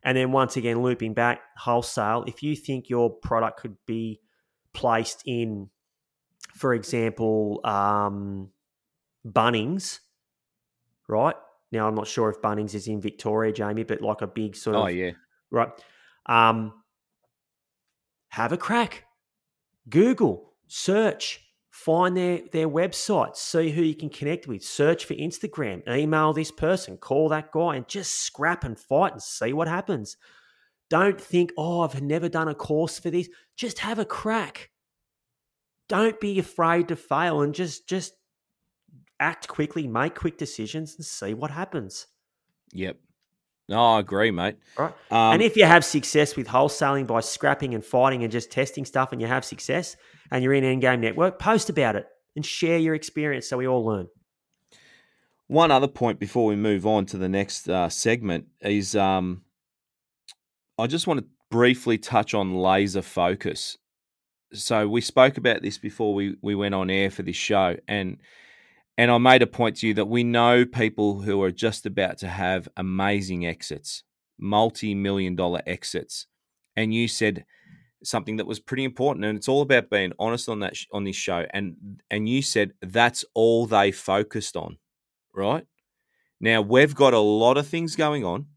And 0.06 0.16
then 0.16 0.32
once 0.32 0.56
again, 0.56 0.84
looping 0.84 1.16
back 1.16 1.42
wholesale, 1.58 2.24
if 2.28 2.44
you 2.44 2.56
think 2.56 2.90
your 2.90 3.10
product 3.10 3.60
could 3.60 3.76
be 3.88 4.22
placed 4.72 5.24
in, 5.26 5.70
for 6.54 6.76
example, 6.76 7.60
um, 7.66 8.52
Bunnings, 9.28 10.00
right? 11.08 11.36
Now, 11.72 11.88
I'm 11.88 11.96
not 11.96 12.08
sure 12.08 12.30
if 12.30 12.40
Bunnings 12.40 12.76
is 12.76 12.88
in 12.88 13.02
Victoria, 13.02 13.52
Jamie, 13.52 13.84
but 13.84 14.02
like 14.02 14.22
a 14.22 14.28
big 14.28 14.56
sort 14.56 14.76
of. 14.76 14.84
Oh, 14.84 14.88
yeah. 14.88 15.12
Right. 15.50 15.70
Um, 16.28 16.74
have 18.30 18.52
a 18.52 18.58
crack. 18.58 19.06
Google, 19.90 20.54
search, 20.68 21.45
find 21.75 22.15
their, 22.15 22.39
their 22.53 22.70
website, 22.70 23.36
see 23.36 23.70
who 23.70 23.82
you 23.82 23.94
can 23.94 24.10
connect 24.10 24.48
with, 24.48 24.63
search 24.63 25.03
for 25.03 25.13
Instagram, 25.13 25.86
email 25.89 26.32
this 26.32 26.50
person, 26.50 26.96
call 26.96 27.27
that 27.27 27.51
guy, 27.51 27.75
and 27.75 27.86
just 27.89 28.22
scrap 28.22 28.63
and 28.63 28.79
fight 28.79 29.12
and 29.12 29.22
see 29.22 29.51
what 29.51 29.67
happens. 29.67 30.15
Don't 30.89 31.20
think, 31.20 31.51
oh, 31.58 31.82
I've 31.82 32.01
never 32.01 32.29
done 32.29 32.48
a 32.48 32.55
course 32.55 32.98
for 32.98 33.10
this. 33.10 33.27
Just 33.58 33.79
have 33.79 34.00
a 34.00 34.05
crack. 34.05 34.70
Don't 35.89 36.17
be 36.22 36.39
afraid 36.39 36.88
to 36.88 36.96
fail 36.96 37.41
and 37.41 37.53
just 37.53 37.89
just 37.89 38.13
act 39.20 39.50
quickly, 39.50 39.86
make 39.86 40.15
quick 40.15 40.38
decisions, 40.38 40.96
and 40.96 41.05
see 41.05 41.34
what 41.34 41.51
happens. 41.51 42.08
Yep. 42.72 42.98
No, 43.67 43.96
I 43.96 44.00
agree, 44.00 44.32
mate. 44.32 44.58
Right. 44.77 44.94
Um, 45.12 45.34
and 45.34 45.41
if 45.41 45.58
you 45.58 45.65
have 45.65 45.84
success 45.84 46.38
with 46.38 46.48
wholesaling 46.48 47.05
by 47.05 47.20
scrapping 47.20 47.74
and 47.74 47.84
fighting 47.84 48.24
and 48.24 48.32
just 48.32 48.50
testing 48.50 48.86
stuff, 48.86 49.12
and 49.12 49.20
you 49.20 49.27
have 49.27 49.44
success, 49.44 49.98
and 50.32 50.44
you're 50.44 50.53
in 50.53 50.63
Endgame 50.63 51.00
Network, 51.00 51.39
post 51.39 51.70
about 51.70 51.96
it 51.96 52.08
and 52.36 52.46
share 52.46 52.77
your 52.77 52.96
experience 52.96 53.48
so 53.48 53.58
we 53.58 53.67
all 53.67 53.86
learn. 53.86 54.08
One 55.48 55.72
other 55.72 55.88
point 55.88 56.20
before 56.20 56.46
we 56.46 56.55
move 56.55 56.88
on 56.88 57.05
to 57.08 57.17
the 57.17 57.29
next 57.29 57.70
uh, 57.70 57.89
segment 57.89 58.46
is 58.62 58.96
um, 58.96 59.44
I 60.77 60.88
just 60.88 61.08
want 61.08 61.20
to 61.20 61.25
briefly 61.51 61.98
touch 61.98 62.34
on 62.34 62.55
laser 62.55 63.01
focus. 63.01 63.77
So 64.53 64.88
we 64.88 65.01
spoke 65.01 65.38
about 65.38 65.62
this 65.62 65.77
before 65.77 66.13
we, 66.13 66.36
we 66.41 66.55
went 66.55 66.75
on 66.75 66.89
air 66.89 67.10
for 67.10 67.24
this 67.24 67.36
show, 67.36 67.75
and 67.88 68.17
and 68.98 69.12
I 69.12 69.17
made 69.17 69.41
a 69.41 69.48
point 69.48 69.77
to 69.77 69.88
you 69.88 69.94
that 69.96 70.05
we 70.05 70.24
know 70.24 70.65
people 70.65 71.22
who 71.22 71.41
are 71.44 71.51
just 71.51 71.86
about 71.86 72.17
to 72.20 72.27
have 72.27 72.70
amazing 72.77 73.46
exits, 73.46 74.03
multi 74.39 74.96
million 74.96 75.36
dollar 75.36 75.62
exits, 75.67 76.27
and 76.75 76.94
you 76.94 77.08
said 77.08 77.46
something 78.04 78.38
that 78.38 78.48
was 78.48 78.60
pretty 78.60 78.84
important, 78.84 79.25
and 79.25 79.38
it's 79.38 79.48
all 79.48 79.62
about 79.62 79.90
being 79.90 80.14
honest 80.20 80.50
on 80.50 80.60
that 80.60 80.75
sh- 80.75 80.88
on 80.92 81.04
this 81.04 81.16
show, 81.16 81.46
and 81.52 82.02
and 82.12 82.30
you 82.30 82.42
said 82.42 82.74
that's 82.82 83.25
all 83.34 83.66
they 83.66 83.92
focused 83.92 84.56
on 84.58 84.78
right? 85.36 85.66
Now, 86.40 86.62
we've 86.62 86.96
got 86.96 87.14
a 87.14 87.20
lot 87.20 87.58
of 87.58 87.68
things 87.68 87.96
going 87.96 88.25
on, 88.25 88.48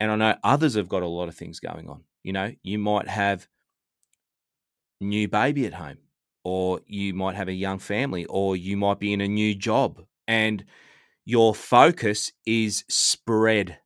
and 0.00 0.10
I 0.10 0.16
know 0.16 0.34
others 0.44 0.74
have 0.74 0.88
got 0.88 1.02
a 1.02 1.08
lot 1.08 1.28
of 1.28 1.34
things 1.34 1.60
going 1.60 1.88
on. 1.88 2.04
You 2.22 2.32
know, 2.32 2.52
you 2.62 2.78
might 2.78 3.08
have 3.08 3.48
new 5.00 5.28
baby 5.28 5.66
at 5.66 5.74
home, 5.74 5.98
or 6.44 6.80
you 6.86 7.14
might 7.14 7.36
have 7.36 7.48
a 7.48 7.52
young 7.52 7.78
family, 7.78 8.24
or 8.26 8.56
you 8.56 8.76
might 8.76 8.98
be 8.98 9.12
in 9.12 9.20
a 9.20 9.28
new 9.28 9.54
job, 9.54 10.02
and 10.26 10.64
your 11.24 11.54
focus 11.54 12.32
is 12.46 12.84
spread. 12.88 13.78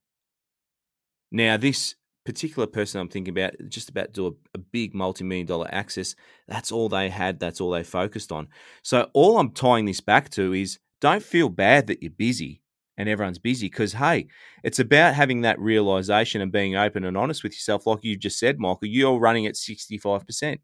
Now, 1.31 1.57
this 1.57 1.95
particular 2.25 2.67
person 2.67 3.01
I'm 3.01 3.09
thinking 3.09 3.37
about, 3.37 3.55
just 3.69 3.89
about 3.89 4.13
do 4.13 4.27
a, 4.27 4.31
a 4.55 4.59
big 4.59 4.95
multi-million 4.95 5.47
dollar 5.47 5.69
access, 5.73 6.15
that's 6.49 6.71
all 6.71 6.89
they 6.89 7.09
had, 7.09 7.41
that's 7.41 7.61
all 7.61 7.71
they 7.71 7.83
focused 7.83 8.33
on. 8.33 8.49
So 8.83 9.11
all 9.15 9.39
I'm 9.39 9.53
tying 9.53 9.87
this 9.87 10.01
back 10.01 10.29
to 10.31 10.53
is 10.53 10.79
don't 11.01 11.23
feel 11.23 11.49
bad 11.49 11.87
that 11.87 12.03
you're 12.03 12.11
busy 12.11 12.63
and 13.01 13.09
everyone's 13.09 13.39
busy 13.39 13.67
because 13.67 13.95
hey 13.95 14.29
it's 14.63 14.79
about 14.79 15.15
having 15.15 15.41
that 15.41 15.59
realization 15.59 16.43
and 16.43 16.53
being 16.53 16.77
open 16.77 17.05
and 17.05 17.17
honest 17.17 17.43
with 17.43 17.53
yourself 17.53 17.87
like 17.87 18.05
you 18.05 18.17
just 18.17 18.39
said 18.39 18.59
michael 18.59 18.89
you're 18.89 19.19
running 19.19 19.47
at 19.47 19.55
65% 19.55 20.43
and 20.43 20.61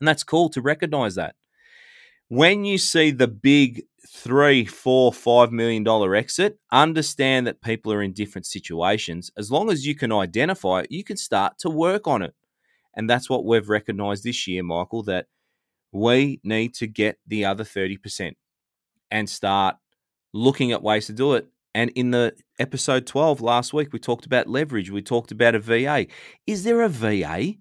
that's 0.00 0.24
cool 0.24 0.48
to 0.48 0.62
recognize 0.62 1.14
that 1.16 1.34
when 2.38 2.64
you 2.64 2.78
see 2.78 3.10
the 3.10 3.28
big 3.28 3.82
three 4.08 4.64
four 4.64 5.12
five 5.12 5.52
million 5.52 5.82
dollar 5.82 6.14
exit 6.14 6.58
understand 6.70 7.46
that 7.46 7.62
people 7.62 7.92
are 7.92 8.02
in 8.02 8.12
different 8.12 8.46
situations 8.46 9.30
as 9.36 9.50
long 9.50 9.70
as 9.70 9.86
you 9.86 9.94
can 9.94 10.12
identify 10.12 10.80
it 10.80 10.86
you 10.90 11.02
can 11.02 11.16
start 11.16 11.58
to 11.58 11.70
work 11.70 12.06
on 12.06 12.22
it 12.22 12.34
and 12.94 13.08
that's 13.08 13.30
what 13.30 13.44
we've 13.44 13.68
recognized 13.68 14.22
this 14.22 14.46
year 14.46 14.62
michael 14.62 15.02
that 15.02 15.26
we 15.92 16.40
need 16.42 16.74
to 16.74 16.86
get 16.86 17.18
the 17.26 17.44
other 17.44 17.64
30% 17.64 18.32
and 19.10 19.28
start 19.28 19.76
looking 20.32 20.72
at 20.72 20.82
ways 20.82 21.06
to 21.06 21.12
do 21.12 21.34
it. 21.34 21.46
And 21.74 21.90
in 21.90 22.10
the 22.10 22.34
episode 22.58 23.06
12 23.06 23.40
last 23.40 23.72
week, 23.72 23.92
we 23.92 23.98
talked 23.98 24.26
about 24.26 24.48
leverage. 24.48 24.90
We 24.90 25.02
talked 25.02 25.32
about 25.32 25.54
a 25.54 25.58
VA. 25.58 26.06
Is 26.46 26.64
there 26.64 26.82
a 26.82 26.88
VA 26.88 27.54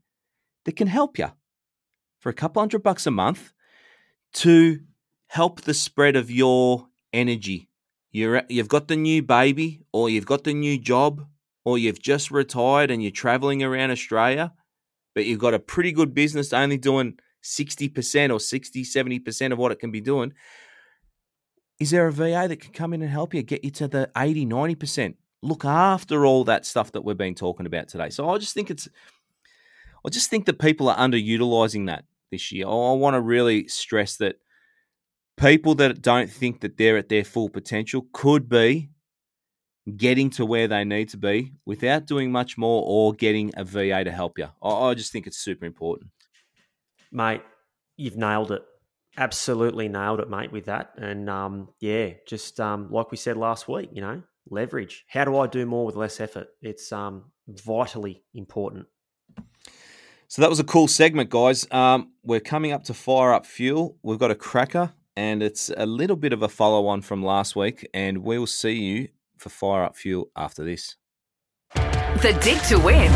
that 0.66 0.76
can 0.76 0.88
help 0.88 1.18
you 1.18 1.32
for 2.20 2.30
a 2.30 2.34
couple 2.34 2.62
hundred 2.62 2.84
bucks 2.84 3.06
a 3.06 3.12
month 3.12 3.54
to 4.34 4.80
help 5.28 5.62
the 5.62 5.74
spread 5.74 6.16
of 6.16 6.32
your 6.32 6.88
energy? 7.14 7.70
You're, 8.12 8.44
you've 8.50 8.68
got 8.68 8.88
the 8.88 8.96
new 8.96 9.22
baby, 9.22 9.84
or 9.94 10.10
you've 10.10 10.26
got 10.26 10.44
the 10.44 10.54
new 10.54 10.78
job, 10.78 11.26
or 11.64 11.78
you've 11.78 12.02
just 12.02 12.32
retired 12.32 12.92
and 12.92 13.02
you're 13.02 13.12
traveling 13.12 13.64
around 13.64 13.92
Australia, 13.92 14.54
but 15.14 15.26
you've 15.26 15.40
got 15.40 15.54
a 15.54 15.60
pretty 15.60 15.92
good 15.92 16.14
business 16.14 16.54
only 16.54 16.78
doing 16.78 17.18
60% 17.44 18.34
or 18.34 18.40
60, 18.40 18.84
70% 18.84 19.52
of 19.52 19.58
what 19.58 19.72
it 19.72 19.80
can 19.80 19.92
be 19.92 20.02
doing. 20.02 20.34
Is 21.80 21.92
there 21.92 22.08
a 22.08 22.12
VA 22.12 22.46
that 22.48 22.60
can 22.60 22.74
come 22.74 22.94
in 22.94 23.02
and 23.02 23.10
help 23.10 23.34
you 23.34 23.42
get 23.42 23.64
you 23.64 23.72
to 23.72 23.88
the 23.88 24.12
80, 24.16 24.46
90%? 24.46 25.16
Look 25.42 25.66
after 25.66 26.26
all 26.26 26.44
that 26.44 26.66
stuff 26.66 26.92
that 26.92 27.04
we've 27.04 27.18
been 27.18 27.34
talking 27.34 27.66
about 27.66 27.88
today. 27.88 28.10
So 28.12 28.30
I 28.30 28.38
just 28.38 28.54
think 28.54 28.70
it's, 28.70 28.88
I 30.06 30.10
just 30.10 30.30
think 30.30 30.46
that 30.46 30.60
people 30.60 30.90
are 30.90 30.98
underutilizing 30.98 31.88
that 31.88 32.06
this 32.32 32.52
year. 32.52 32.66
I 32.66 32.94
want 32.94 33.16
to 33.16 33.22
really 33.22 33.68
stress 33.68 34.18
that 34.18 34.38
people 35.38 35.76
that 35.76 36.02
don't 36.02 36.30
think 36.30 36.62
that 36.62 36.78
they're 36.78 36.98
at 36.98 37.10
their 37.10 37.24
full 37.24 37.50
potential 37.50 38.08
could 38.14 38.50
be 38.50 38.90
getting 39.98 40.30
to 40.30 40.46
where 40.46 40.68
they 40.68 40.86
need 40.86 41.10
to 41.10 41.18
be 41.18 41.54
without 41.66 42.06
doing 42.06 42.32
much 42.32 42.58
more 42.58 42.84
or 42.86 43.14
getting 43.14 43.52
a 43.58 43.64
VA 43.64 44.04
to 44.04 44.12
help 44.12 44.38
you. 44.38 44.48
I 44.64 44.94
just 44.94 45.12
think 45.12 45.28
it's 45.28 45.38
super 45.38 45.66
important. 45.66 46.12
Mate, 47.12 47.42
you've 47.98 48.16
nailed 48.16 48.52
it 48.52 48.62
absolutely 49.18 49.88
nailed 49.88 50.20
it, 50.20 50.30
mate, 50.30 50.52
with 50.52 50.66
that. 50.66 50.94
And 50.98 51.30
um, 51.30 51.70
yeah, 51.80 52.12
just 52.28 52.60
um, 52.60 52.90
like 52.92 53.12
we 53.12 53.18
said 53.18 53.38
last 53.38 53.68
week, 53.68 53.90
you 53.94 54.02
know, 54.02 54.22
leverage. 54.50 55.06
How 55.08 55.26
do 55.26 55.38
I 55.38 55.48
do 55.48 55.66
more 55.66 55.86
with 55.86 55.96
less 55.96 56.20
effort? 56.20 56.48
It's 56.62 56.92
um, 56.92 57.32
vitally 57.48 58.24
important. 58.34 58.88
So 60.32 60.42
that 60.42 60.50
was 60.50 60.62
a 60.62 60.64
cool 60.64 60.88
segment, 60.88 61.30
guys. 61.30 61.68
Um, 61.72 62.14
we're 62.24 62.40
coming 62.40 62.72
up 62.72 62.86
to 62.86 62.94
fire 62.94 63.34
up 63.34 63.46
fuel. 63.46 63.98
We've 64.02 64.18
got 64.18 64.32
a 64.32 64.36
cracker, 64.36 64.94
and 65.18 65.44
it's 65.44 65.70
a 65.76 65.86
little 65.86 66.16
bit 66.16 66.32
of 66.32 66.42
a 66.42 66.48
follow 66.48 66.88
on 66.88 67.02
from 67.02 67.22
last 67.22 67.54
week. 67.54 67.86
And 67.94 68.20
we'll 68.20 68.48
see 68.48 68.82
you 68.82 69.10
for 69.36 69.50
fire 69.50 69.84
up 69.84 69.98
fuel 69.98 70.32
after 70.34 70.64
this. 70.64 70.96
The 71.76 72.40
Dig 72.42 72.62
to 72.70 72.80
Win 72.80 73.12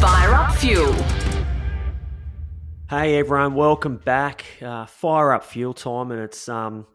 Fire 0.00 0.34
Up 0.34 0.54
Fuel. 0.54 0.94
Hey 2.88 3.16
everyone, 3.16 3.56
welcome 3.56 3.96
back. 3.96 4.44
Uh, 4.62 4.86
fire 4.86 5.32
up 5.32 5.42
fuel 5.42 5.74
time, 5.74 6.12
and 6.12 6.20
it's 6.20 6.48
um, 6.48 6.86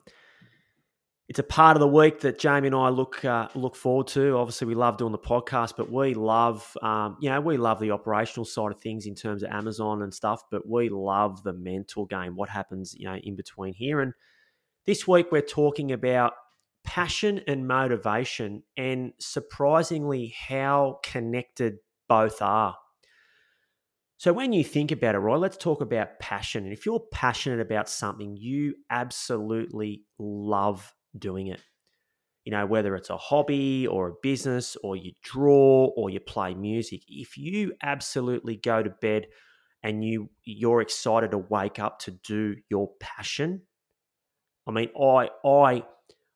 it's 1.30 1.40
a 1.40 1.44
part 1.44 1.76
of 1.76 1.82
the 1.82 1.88
week 1.88 2.22
that 2.22 2.40
Jamie 2.40 2.68
and 2.68 2.76
I 2.76 2.88
look 2.88 3.26
uh, 3.26 3.50
look 3.54 3.76
forward 3.76 4.08
to. 4.08 4.38
Obviously, 4.38 4.68
we 4.68 4.76
love 4.76 4.98
doing 4.98 5.12
the 5.12 5.18
podcast, 5.18 5.74
but 5.76 5.92
we 5.92 6.14
love 6.14 6.76
um, 6.82 7.18
you 7.20 7.30
know 7.30 7.42
we 7.42 7.58
love 7.58 7.80
the 7.80 7.92
operational 7.92 8.46
side 8.46 8.72
of 8.72 8.80
things 8.80 9.06
in 9.06 9.14
terms 9.14 9.44
of 9.44 9.52
Amazon 9.52 10.02
and 10.04 10.14
stuff. 10.14 10.44
But 10.50 10.68
we 10.68 10.88
love 10.90 11.44
the 11.44 11.54
mental 11.54 12.06
game. 12.06 12.36
What 12.36 12.50
happens 12.50 12.96
you 12.98 13.10
know 13.10 13.16
in 13.16 13.36
between 13.36 13.74
here? 13.74 14.00
And 14.00 14.14
this 14.86 15.06
week 15.06 15.32
we're 15.32 15.42
talking 15.42 15.92
about 15.92 16.34
passion 16.86 17.42
and 17.46 17.68
motivation, 17.68 18.64
and 18.78 19.12
surprisingly 19.20 20.34
how 20.48 21.00
connected 21.04 21.80
both 22.08 22.42
are. 22.42 22.78
So, 24.16 24.32
when 24.32 24.54
you 24.54 24.64
think 24.64 24.94
about 24.94 25.16
it, 25.16 25.20
right, 25.20 25.38
let's 25.38 25.58
talk 25.58 25.82
about 25.82 26.20
passion. 26.20 26.64
And 26.64 26.72
if 26.72 26.86
you're 26.86 27.04
passionate 27.12 27.60
about 27.60 27.90
something, 27.90 28.38
you 28.38 28.76
absolutely 28.90 30.06
love 30.18 30.94
doing 31.18 31.48
it. 31.48 31.62
You 32.46 32.52
know, 32.52 32.66
whether 32.66 32.96
it's 32.96 33.10
a 33.10 33.18
hobby 33.18 33.88
or 33.88 34.08
a 34.08 34.14
business 34.24 34.78
or 34.82 34.96
you 34.96 35.12
draw 35.22 35.88
or 35.98 36.10
you 36.10 36.22
play 36.22 36.54
music, 36.54 37.02
if 37.10 37.38
you 37.38 37.74
absolutely 37.84 38.56
go 38.56 38.82
to 38.82 38.90
bed 38.90 39.28
and 39.84 40.04
you 40.04 40.30
you're 40.46 40.82
excited 40.82 41.32
to 41.32 41.38
wake 41.38 41.78
up 41.78 42.00
to 42.00 42.12
do 42.12 42.56
your 42.70 42.92
passion, 43.00 43.64
I 44.66 44.72
mean, 44.72 44.90
I 44.98 45.30
I 45.46 45.84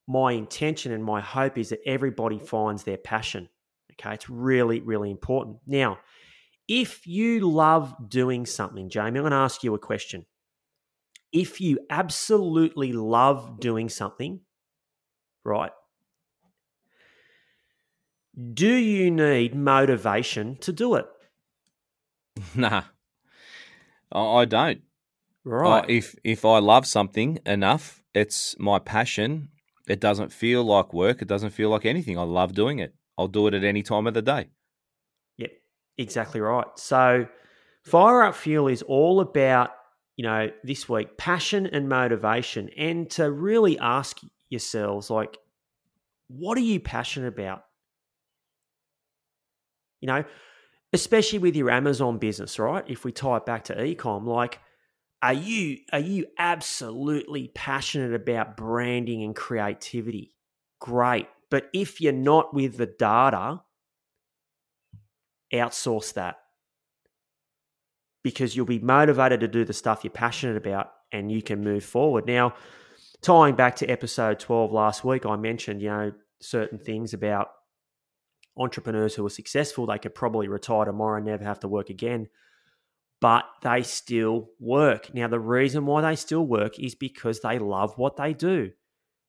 my 0.08 0.34
intention 0.34 0.92
and 0.92 1.04
my 1.04 1.22
hope 1.22 1.58
is 1.58 1.70
that 1.70 1.80
everybody 1.86 2.40
finds 2.40 2.84
their 2.84 2.98
passion. 2.98 3.48
Okay, 3.94 4.14
it's 4.14 4.30
really 4.30 4.82
really 4.82 5.12
important. 5.12 5.60
Now, 5.66 6.00
if 6.68 7.06
you 7.06 7.50
love 7.50 7.94
doing 8.10 8.46
something, 8.46 8.90
Jamie, 8.90 9.20
I'm 9.20 9.24
going 9.24 9.32
to 9.32 9.38
ask 9.38 9.64
you 9.64 9.74
a 9.76 9.80
question. 9.80 10.26
If 11.34 11.60
you 11.60 11.80
absolutely 11.90 12.94
love 12.94 13.60
doing 13.60 13.90
something, 13.90 14.42
right, 15.44 15.72
do 18.54 18.68
you 18.68 19.12
need 19.12 19.56
motivation 19.56 20.58
to 20.58 20.72
do 20.72 20.96
it? 20.96 21.06
Nah, 22.56 22.84
I 24.12 24.46
don't. 24.46 24.82
Right. 25.44 25.84
Uh, 25.84 25.86
if 25.88 26.16
if 26.24 26.46
I 26.46 26.60
love 26.60 26.86
something 26.86 27.40
enough, 27.46 28.02
it's 28.14 28.56
my 28.60 28.80
passion. 28.80 29.50
It 29.88 30.00
doesn't 30.00 30.32
feel 30.32 30.64
like 30.64 30.94
work. 30.94 31.22
It 31.22 31.28
doesn't 31.28 31.50
feel 31.50 31.70
like 31.70 31.86
anything. 31.86 32.18
I 32.18 32.24
love 32.24 32.54
doing 32.54 32.80
it. 32.80 32.94
I'll 33.18 33.28
do 33.28 33.48
it 33.48 33.54
at 33.54 33.64
any 33.64 33.84
time 33.84 34.08
of 34.08 34.14
the 34.14 34.22
day. 34.22 34.50
Yep, 35.38 35.52
exactly 35.98 36.40
right. 36.40 36.68
So, 36.76 37.28
Fire 37.84 38.24
Up 38.24 38.36
Fuel 38.36 38.68
is 38.68 38.82
all 38.84 39.20
about, 39.20 39.72
you 40.16 40.24
know, 40.24 40.50
this 40.64 40.88
week, 40.88 41.18
passion 41.18 41.68
and 41.68 41.90
motivation, 41.90 42.70
and 42.78 43.10
to 43.12 43.32
really 43.32 43.78
ask 43.80 44.20
yourselves, 44.52 45.10
like, 45.10 45.38
what 46.28 46.58
are 46.58 46.62
you 46.62 46.80
passionate 46.80 47.28
about? 47.28 47.64
You 50.00 50.08
know, 50.08 50.24
especially 50.94 51.40
with 51.40 51.56
your 51.56 51.70
Amazon 51.70 52.18
business, 52.18 52.60
right? 52.60 52.84
If 52.88 53.04
we 53.06 53.12
tie 53.12 53.38
it 53.38 53.46
back 53.46 53.66
to 53.66 53.76
ecom, 53.76 54.26
like, 54.26 54.60
are 55.22 55.34
you 55.34 55.78
are 55.94 56.00
you 56.00 56.26
absolutely 56.38 57.52
passionate 57.54 58.14
about 58.14 58.58
branding 58.58 59.24
and 59.24 59.36
creativity? 59.36 60.36
Great. 60.80 61.28
But 61.52 61.70
if 61.74 62.02
you're 62.02 62.14
not 62.14 62.54
with 62.54 62.78
the 62.78 62.88
data, 62.88 63.62
outsource 65.54 66.14
that. 66.14 66.38
Because 68.24 68.56
you'll 68.56 68.66
be 68.66 68.80
motivated 68.80 69.42
to 69.42 69.48
do 69.48 69.66
the 69.66 69.74
stuff 69.74 70.04
you're 70.04 70.12
passionate 70.12 70.58
about 70.58 70.92
and 71.12 71.32
you 71.32 71.42
can 71.42 71.64
move 71.64 71.84
forward. 71.84 72.26
Now, 72.26 72.54
tying 73.22 73.56
back 73.56 73.76
to 73.78 73.88
episode 73.88 74.40
12 74.40 74.72
last 74.72 75.04
week, 75.04 75.26
I 75.26 75.36
mentioned, 75.36 75.82
you 75.82 75.90
know, 75.90 76.12
certain 76.42 76.80
things 76.80 77.14
about 77.14 77.50
entrepreneurs 78.58 79.16
who 79.16 79.26
are 79.26 79.30
successful, 79.30 79.86
they 79.86 80.00
could 80.00 80.16
probably 80.16 80.48
retire 80.48 80.86
tomorrow 80.86 81.18
and 81.18 81.26
never 81.26 81.44
have 81.44 81.60
to 81.62 81.68
work 81.68 81.90
again 81.90 82.28
but 83.22 83.46
they 83.62 83.84
still 83.84 84.50
work. 84.60 85.14
Now, 85.14 85.28
the 85.28 85.40
reason 85.40 85.86
why 85.86 86.02
they 86.02 86.16
still 86.16 86.46
work 86.46 86.80
is 86.80 86.96
because 86.96 87.40
they 87.40 87.60
love 87.60 87.98
what 87.98 88.18
they 88.18 88.34
do. 88.34 88.72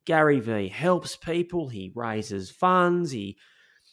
Gary 0.06 0.40
Vee 0.40 0.68
helps 0.68 1.14
people, 1.14 1.68
he 1.68 1.92
raises 1.94 2.50
funds, 2.50 3.12
he, 3.12 3.36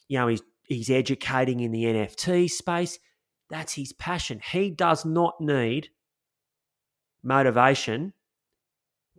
you 0.08 0.18
know, 0.18 0.27
he's, 0.27 0.41
he's 0.63 0.89
educating 0.89 1.60
in 1.60 1.72
the 1.72 1.84
NFT 1.84 2.50
space. 2.50 2.98
That's 3.50 3.74
his 3.74 3.94
passion. 3.94 4.39
He 4.51 4.72
does 4.72 5.06
not 5.06 5.36
need 5.39 5.89
motivation 7.22 8.13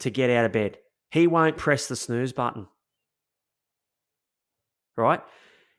to 0.01 0.11
get 0.11 0.31
out 0.31 0.45
of 0.45 0.53
bed. 0.53 0.79
He 1.11 1.27
won't 1.27 1.57
press 1.57 1.89
the 1.89 1.97
snooze 1.97 2.33
button. 2.33 2.67
Right? 4.97 5.21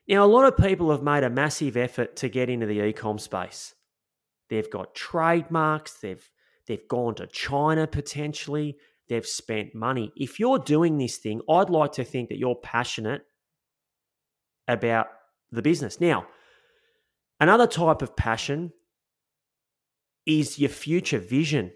Now, 0.08 0.26
a 0.26 0.28
lot 0.28 0.46
of 0.46 0.58
people 0.58 0.92
have 0.92 1.04
made 1.04 1.24
a 1.24 1.30
massive 1.30 1.78
effort 1.78 2.16
to 2.18 2.30
get 2.30 2.50
into 2.50 2.66
the 2.66 2.80
ecom 2.80 3.20
space. 3.20 3.74
They've 4.50 4.70
got 4.70 4.96
trademarks. 4.96 5.94
They've 6.02 6.30
they've 6.68 6.88
gone 6.88 7.16
to 7.16 7.28
China 7.28 7.88
potentially. 7.88 8.78
They've 9.08 9.26
spent 9.26 9.76
money. 9.76 10.12
If 10.16 10.40
you're 10.40 10.60
doing 10.60 10.98
this 10.98 11.18
thing, 11.18 11.42
I'd 11.50 11.70
like 11.70 11.94
to 11.94 12.04
think 12.04 12.30
that 12.30 12.38
you're 12.38 12.56
passionate 12.56 13.24
about 14.68 15.08
the 15.52 15.62
business. 15.62 16.00
Now, 16.00 16.28
another 17.40 17.68
type 17.68 18.02
of 18.02 18.16
passion 18.16 18.72
is 20.26 20.60
your 20.60 20.70
future 20.70 21.20
vision. 21.20 21.72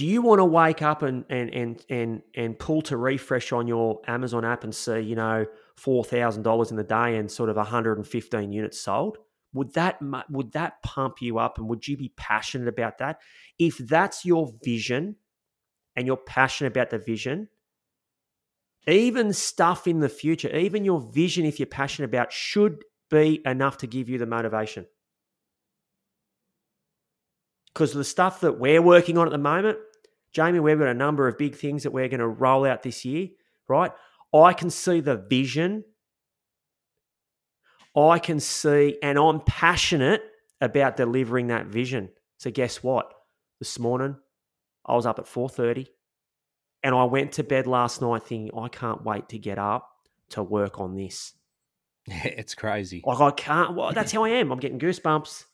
Do 0.00 0.06
you 0.06 0.22
want 0.22 0.38
to 0.38 0.46
wake 0.46 0.80
up 0.80 1.02
and 1.02 1.26
and 1.28 1.52
and 1.52 1.84
and 1.90 2.22
and 2.34 2.58
pull 2.58 2.80
to 2.82 2.96
refresh 2.96 3.52
on 3.52 3.66
your 3.66 4.00
Amazon 4.06 4.46
app 4.46 4.64
and 4.64 4.74
see, 4.74 5.00
you 5.00 5.14
know, 5.14 5.44
four 5.76 6.04
thousand 6.04 6.42
dollars 6.42 6.70
in 6.70 6.78
the 6.78 6.82
day 6.82 7.16
and 7.16 7.30
sort 7.30 7.50
of 7.50 7.56
115 7.56 8.50
units 8.50 8.80
sold? 8.80 9.18
would 9.52 9.74
that 9.74 9.98
would 10.30 10.52
that 10.52 10.82
pump 10.82 11.20
you 11.20 11.38
up 11.38 11.58
and 11.58 11.68
would 11.68 11.86
you 11.86 11.96
be 11.96 12.12
passionate 12.16 12.68
about 12.68 12.98
that 12.98 13.18
if 13.58 13.76
that's 13.78 14.24
your 14.24 14.50
vision 14.64 15.16
and 15.96 16.06
you're 16.06 16.16
passionate 16.16 16.72
about 16.72 16.90
the 16.90 16.98
vision 16.98 17.48
even 18.86 19.32
stuff 19.32 19.86
in 19.86 20.00
the 20.00 20.08
future 20.08 20.54
even 20.56 20.84
your 20.84 21.00
vision 21.12 21.44
if 21.44 21.58
you're 21.58 21.66
passionate 21.66 22.08
about 22.08 22.32
should 22.32 22.84
be 23.10 23.42
enough 23.44 23.76
to 23.76 23.88
give 23.88 24.08
you 24.08 24.18
the 24.18 24.26
motivation 24.26 24.86
because 27.74 27.92
the 27.92 28.04
stuff 28.04 28.40
that 28.40 28.60
we're 28.60 28.82
working 28.82 29.18
on 29.18 29.26
at 29.26 29.32
the 29.32 29.38
moment 29.38 29.78
jamie 30.32 30.60
we've 30.60 30.78
got 30.78 30.88
a 30.88 30.94
number 30.94 31.26
of 31.28 31.38
big 31.38 31.54
things 31.54 31.82
that 31.82 31.90
we're 31.90 32.08
going 32.08 32.20
to 32.20 32.28
roll 32.28 32.66
out 32.66 32.82
this 32.82 33.04
year 33.04 33.28
right 33.68 33.92
i 34.34 34.52
can 34.52 34.70
see 34.70 35.00
the 35.00 35.16
vision 35.16 35.84
I 37.96 38.18
can 38.18 38.40
see 38.40 38.98
and 39.02 39.18
I'm 39.18 39.40
passionate 39.40 40.22
about 40.60 40.96
delivering 40.96 41.48
that 41.48 41.66
vision. 41.66 42.10
So 42.38 42.50
guess 42.50 42.82
what? 42.82 43.12
This 43.58 43.78
morning 43.78 44.16
I 44.86 44.94
was 44.94 45.06
up 45.06 45.18
at 45.18 45.26
4:30 45.26 45.86
and 46.82 46.94
I 46.94 47.04
went 47.04 47.32
to 47.32 47.44
bed 47.44 47.66
last 47.66 48.00
night 48.00 48.22
thinking 48.22 48.58
I 48.58 48.68
can't 48.68 49.04
wait 49.04 49.28
to 49.30 49.38
get 49.38 49.58
up 49.58 49.90
to 50.30 50.42
work 50.42 50.80
on 50.80 50.94
this. 50.94 51.34
It's 52.08 52.54
crazy. 52.54 53.02
Like 53.04 53.20
I 53.20 53.30
can't 53.32 53.74
well, 53.74 53.92
that's 53.92 54.12
how 54.12 54.24
I 54.24 54.30
am. 54.30 54.50
I'm 54.52 54.58
getting 54.58 54.78
goosebumps. 54.78 55.44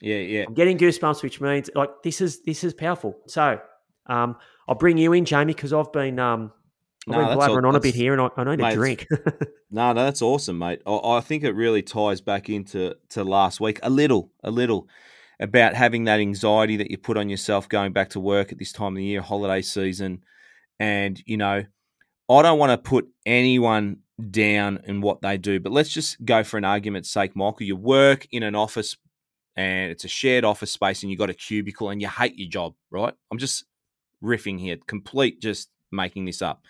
Yeah, 0.00 0.16
yeah. 0.16 0.44
I'm 0.48 0.54
getting 0.54 0.78
goosebumps, 0.78 1.22
which 1.22 1.40
means 1.40 1.70
like 1.74 2.02
this 2.02 2.20
is 2.20 2.42
this 2.42 2.64
is 2.64 2.74
powerful. 2.74 3.16
So 3.26 3.60
um, 4.06 4.36
I'll 4.68 4.74
bring 4.74 4.98
you 4.98 5.12
in, 5.12 5.24
Jamie, 5.24 5.54
because 5.54 5.72
I've 5.72 5.92
been 5.92 6.18
um, 6.18 6.52
I've 7.08 7.14
no, 7.16 7.28
been 7.28 7.38
blabbering 7.38 7.62
all, 7.62 7.68
on 7.68 7.76
a 7.76 7.80
bit 7.80 7.94
here, 7.94 8.12
and 8.12 8.22
I, 8.22 8.28
I 8.36 8.44
need 8.44 8.62
mate, 8.62 8.72
a 8.72 8.76
drink. 8.76 9.06
no, 9.70 9.92
no, 9.92 10.04
that's 10.04 10.22
awesome, 10.22 10.58
mate. 10.58 10.82
I, 10.86 10.92
I, 10.92 11.20
think 11.20 11.42
it 11.42 11.54
really 11.54 11.82
ties 11.82 12.20
back 12.20 12.48
into 12.48 12.94
to 13.10 13.24
last 13.24 13.60
week 13.60 13.80
a 13.82 13.90
little, 13.90 14.30
a 14.44 14.50
little 14.50 14.88
about 15.40 15.74
having 15.74 16.04
that 16.04 16.20
anxiety 16.20 16.76
that 16.76 16.90
you 16.90 16.98
put 16.98 17.16
on 17.16 17.28
yourself 17.28 17.68
going 17.68 17.92
back 17.92 18.10
to 18.10 18.20
work 18.20 18.52
at 18.52 18.58
this 18.58 18.72
time 18.72 18.92
of 18.92 18.96
the 18.96 19.04
year, 19.04 19.20
holiday 19.20 19.62
season, 19.62 20.22
and 20.78 21.20
you 21.26 21.36
know, 21.36 21.64
I 22.28 22.42
don't 22.42 22.58
want 22.58 22.70
to 22.70 22.78
put 22.78 23.08
anyone 23.26 23.98
down 24.30 24.80
in 24.84 25.00
what 25.00 25.22
they 25.22 25.38
do, 25.38 25.58
but 25.58 25.72
let's 25.72 25.90
just 25.90 26.24
go 26.24 26.44
for 26.44 26.56
an 26.56 26.64
argument's 26.64 27.10
sake, 27.10 27.34
Michael. 27.34 27.66
You 27.66 27.74
work 27.74 28.28
in 28.30 28.44
an 28.44 28.54
office, 28.54 28.96
and 29.56 29.90
it's 29.90 30.04
a 30.04 30.08
shared 30.08 30.44
office 30.44 30.70
space, 30.70 31.02
and 31.02 31.10
you 31.10 31.18
got 31.18 31.30
a 31.30 31.34
cubicle, 31.34 31.90
and 31.90 32.00
you 32.00 32.06
hate 32.06 32.38
your 32.38 32.48
job, 32.48 32.74
right? 32.92 33.12
I'm 33.32 33.38
just 33.38 33.64
riffing 34.22 34.58
here, 34.58 34.76
complete 34.86 35.40
just 35.40 35.70
making 35.90 36.24
this 36.24 36.42
up. 36.42 36.64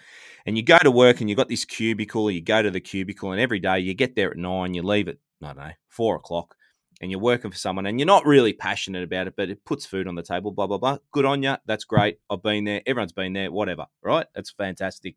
And 0.46 0.56
you 0.56 0.62
go 0.62 0.78
to 0.78 0.90
work 0.90 1.20
and 1.20 1.30
you've 1.30 1.36
got 1.36 1.48
this 1.48 1.64
cubicle, 1.64 2.30
you 2.30 2.40
go 2.40 2.62
to 2.62 2.70
the 2.70 2.80
cubicle, 2.80 3.32
and 3.32 3.40
every 3.40 3.60
day 3.60 3.78
you 3.78 3.94
get 3.94 4.16
there 4.16 4.30
at 4.30 4.36
nine, 4.36 4.74
you 4.74 4.82
leave 4.82 5.08
at, 5.08 5.18
I 5.42 5.46
don't 5.46 5.58
know, 5.58 5.70
four 5.88 6.16
o'clock, 6.16 6.56
and 7.00 7.10
you're 7.10 7.20
working 7.20 7.50
for 7.50 7.56
someone 7.56 7.86
and 7.86 7.98
you're 7.98 8.06
not 8.06 8.26
really 8.26 8.52
passionate 8.52 9.02
about 9.02 9.26
it, 9.26 9.34
but 9.36 9.50
it 9.50 9.64
puts 9.64 9.86
food 9.86 10.06
on 10.06 10.14
the 10.14 10.22
table, 10.22 10.52
blah, 10.52 10.66
blah, 10.66 10.78
blah. 10.78 10.98
Good 11.12 11.24
on 11.24 11.42
you. 11.42 11.56
That's 11.66 11.84
great. 11.84 12.18
I've 12.30 12.42
been 12.42 12.64
there. 12.64 12.82
Everyone's 12.86 13.12
been 13.12 13.32
there, 13.32 13.50
whatever, 13.50 13.86
right? 14.02 14.26
That's 14.34 14.50
fantastic. 14.50 15.16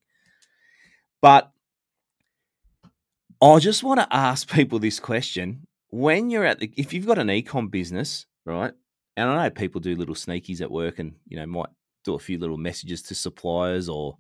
But 1.21 1.51
I 3.41 3.59
just 3.59 3.83
want 3.83 3.99
to 3.99 4.07
ask 4.15 4.49
people 4.49 4.79
this 4.79 4.99
question. 4.99 5.67
When 5.89 6.29
you're 6.29 6.45
at 6.45 6.59
the, 6.59 6.71
if 6.75 6.93
you've 6.93 7.05
got 7.05 7.19
an 7.19 7.27
ecom 7.27 7.69
business, 7.71 8.25
right? 8.45 8.73
And 9.15 9.29
I 9.29 9.43
know 9.43 9.49
people 9.49 9.79
do 9.79 9.95
little 9.95 10.15
sneakies 10.15 10.61
at 10.61 10.71
work 10.71 10.99
and, 10.99 11.15
you 11.27 11.37
know, 11.37 11.45
might 11.45 11.69
do 12.05 12.15
a 12.15 12.19
few 12.19 12.37
little 12.37 12.57
messages 12.57 13.01
to 13.03 13.15
suppliers 13.15 13.89
or 13.89 14.17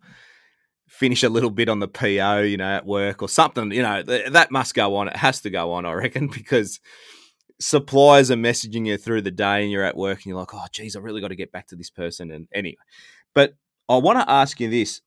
finish 0.87 1.23
a 1.23 1.29
little 1.29 1.49
bit 1.49 1.69
on 1.69 1.79
the 1.79 1.87
PO, 1.87 2.41
you 2.41 2.57
know, 2.57 2.65
at 2.65 2.85
work 2.85 3.21
or 3.21 3.29
something, 3.29 3.71
you 3.71 3.81
know, 3.81 4.03
th- 4.03 4.31
that 4.31 4.51
must 4.51 4.75
go 4.75 4.95
on. 4.95 5.07
It 5.07 5.17
has 5.17 5.41
to 5.41 5.49
go 5.49 5.71
on, 5.71 5.85
I 5.85 5.93
reckon, 5.93 6.27
because 6.33 6.79
suppliers 7.59 8.31
are 8.31 8.35
messaging 8.35 8.85
you 8.85 8.97
through 8.97 9.21
the 9.21 9.31
day 9.31 9.63
and 9.63 9.71
you're 9.71 9.83
at 9.83 9.97
work 9.97 10.19
and 10.19 10.25
you're 10.27 10.39
like, 10.39 10.53
oh, 10.53 10.65
geez, 10.71 10.95
I 10.95 10.99
really 10.99 11.21
got 11.21 11.29
to 11.29 11.35
get 11.35 11.51
back 11.51 11.67
to 11.67 11.75
this 11.75 11.89
person. 11.89 12.31
And 12.31 12.47
anyway, 12.53 12.77
but 13.33 13.55
I 13.89 13.97
want 13.97 14.19
to 14.19 14.29
ask 14.29 14.59
you 14.59 14.69
this. 14.69 15.01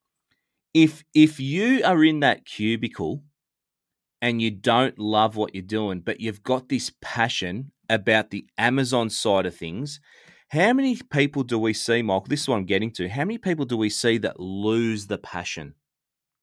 If 0.74 1.02
if 1.14 1.40
you 1.40 1.82
are 1.84 2.04
in 2.04 2.20
that 2.20 2.44
cubicle 2.44 3.22
and 4.20 4.42
you 4.42 4.50
don't 4.50 4.98
love 4.98 5.34
what 5.34 5.54
you're 5.54 5.62
doing, 5.62 6.00
but 6.00 6.20
you've 6.20 6.42
got 6.42 6.68
this 6.68 6.92
passion 7.00 7.72
about 7.88 8.30
the 8.30 8.46
Amazon 8.58 9.08
side 9.08 9.46
of 9.46 9.56
things 9.56 9.98
how 10.48 10.72
many 10.72 10.96
people 10.96 11.42
do 11.42 11.58
we 11.58 11.74
see, 11.74 12.02
Michael? 12.02 12.26
This 12.28 12.42
is 12.42 12.48
what 12.48 12.56
I'm 12.56 12.64
getting 12.64 12.90
to. 12.92 13.08
How 13.08 13.24
many 13.24 13.38
people 13.38 13.66
do 13.66 13.76
we 13.76 13.90
see 13.90 14.18
that 14.18 14.40
lose 14.40 15.06
the 15.06 15.18
passion 15.18 15.74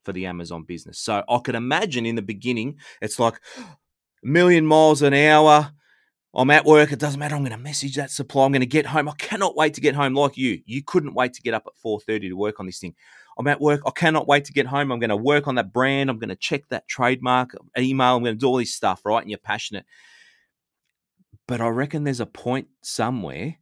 for 0.03 0.13
the 0.13 0.27
Amazon 0.27 0.63
business? 0.63 0.99
So 0.99 1.23
I 1.27 1.39
could 1.39 1.55
imagine 1.55 2.05
in 2.05 2.15
the 2.15 2.21
beginning, 2.21 2.77
it's 3.01 3.17
like 3.17 3.39
a 3.57 3.61
million 4.21 4.65
miles 4.67 5.01
an 5.01 5.15
hour. 5.15 5.71
I'm 6.35 6.51
at 6.51 6.65
work. 6.65 6.91
It 6.91 6.99
doesn't 6.99 7.19
matter. 7.19 7.35
I'm 7.35 7.41
going 7.41 7.51
to 7.51 7.57
message 7.57 7.95
that 7.95 8.11
supply. 8.11 8.45
I'm 8.45 8.51
going 8.51 8.59
to 8.59 8.67
get 8.67 8.85
home. 8.85 9.09
I 9.09 9.13
cannot 9.17 9.55
wait 9.55 9.73
to 9.75 9.81
get 9.81 9.95
home. 9.95 10.13
Like 10.13 10.37
you, 10.37 10.61
you 10.65 10.83
couldn't 10.83 11.15
wait 11.15 11.33
to 11.33 11.41
get 11.41 11.53
up 11.55 11.63
at 11.65 11.73
4:30 11.83 12.29
to 12.29 12.33
work 12.33 12.59
on 12.59 12.67
this 12.67 12.79
thing. 12.79 12.93
I'm 13.39 13.47
at 13.47 13.59
work. 13.59 13.81
I 13.87 13.91
cannot 13.91 14.27
wait 14.27 14.45
to 14.45 14.53
get 14.53 14.67
home. 14.67 14.91
I'm 14.91 14.99
going 14.99 15.09
to 15.09 15.17
work 15.17 15.47
on 15.47 15.55
that 15.55 15.73
brand. 15.73 16.09
I'm 16.09 16.19
going 16.19 16.29
to 16.29 16.35
check 16.35 16.67
that 16.69 16.87
trademark 16.87 17.55
email. 17.77 18.15
I'm 18.15 18.23
going 18.23 18.35
to 18.35 18.39
do 18.39 18.47
all 18.47 18.57
this 18.57 18.75
stuff, 18.75 19.01
right? 19.03 19.21
And 19.21 19.29
you're 19.29 19.39
passionate. 19.39 19.85
But 21.47 21.59
I 21.59 21.67
reckon 21.67 22.03
there's 22.03 22.19
a 22.19 22.25
point 22.25 22.67
somewhere 22.81 23.57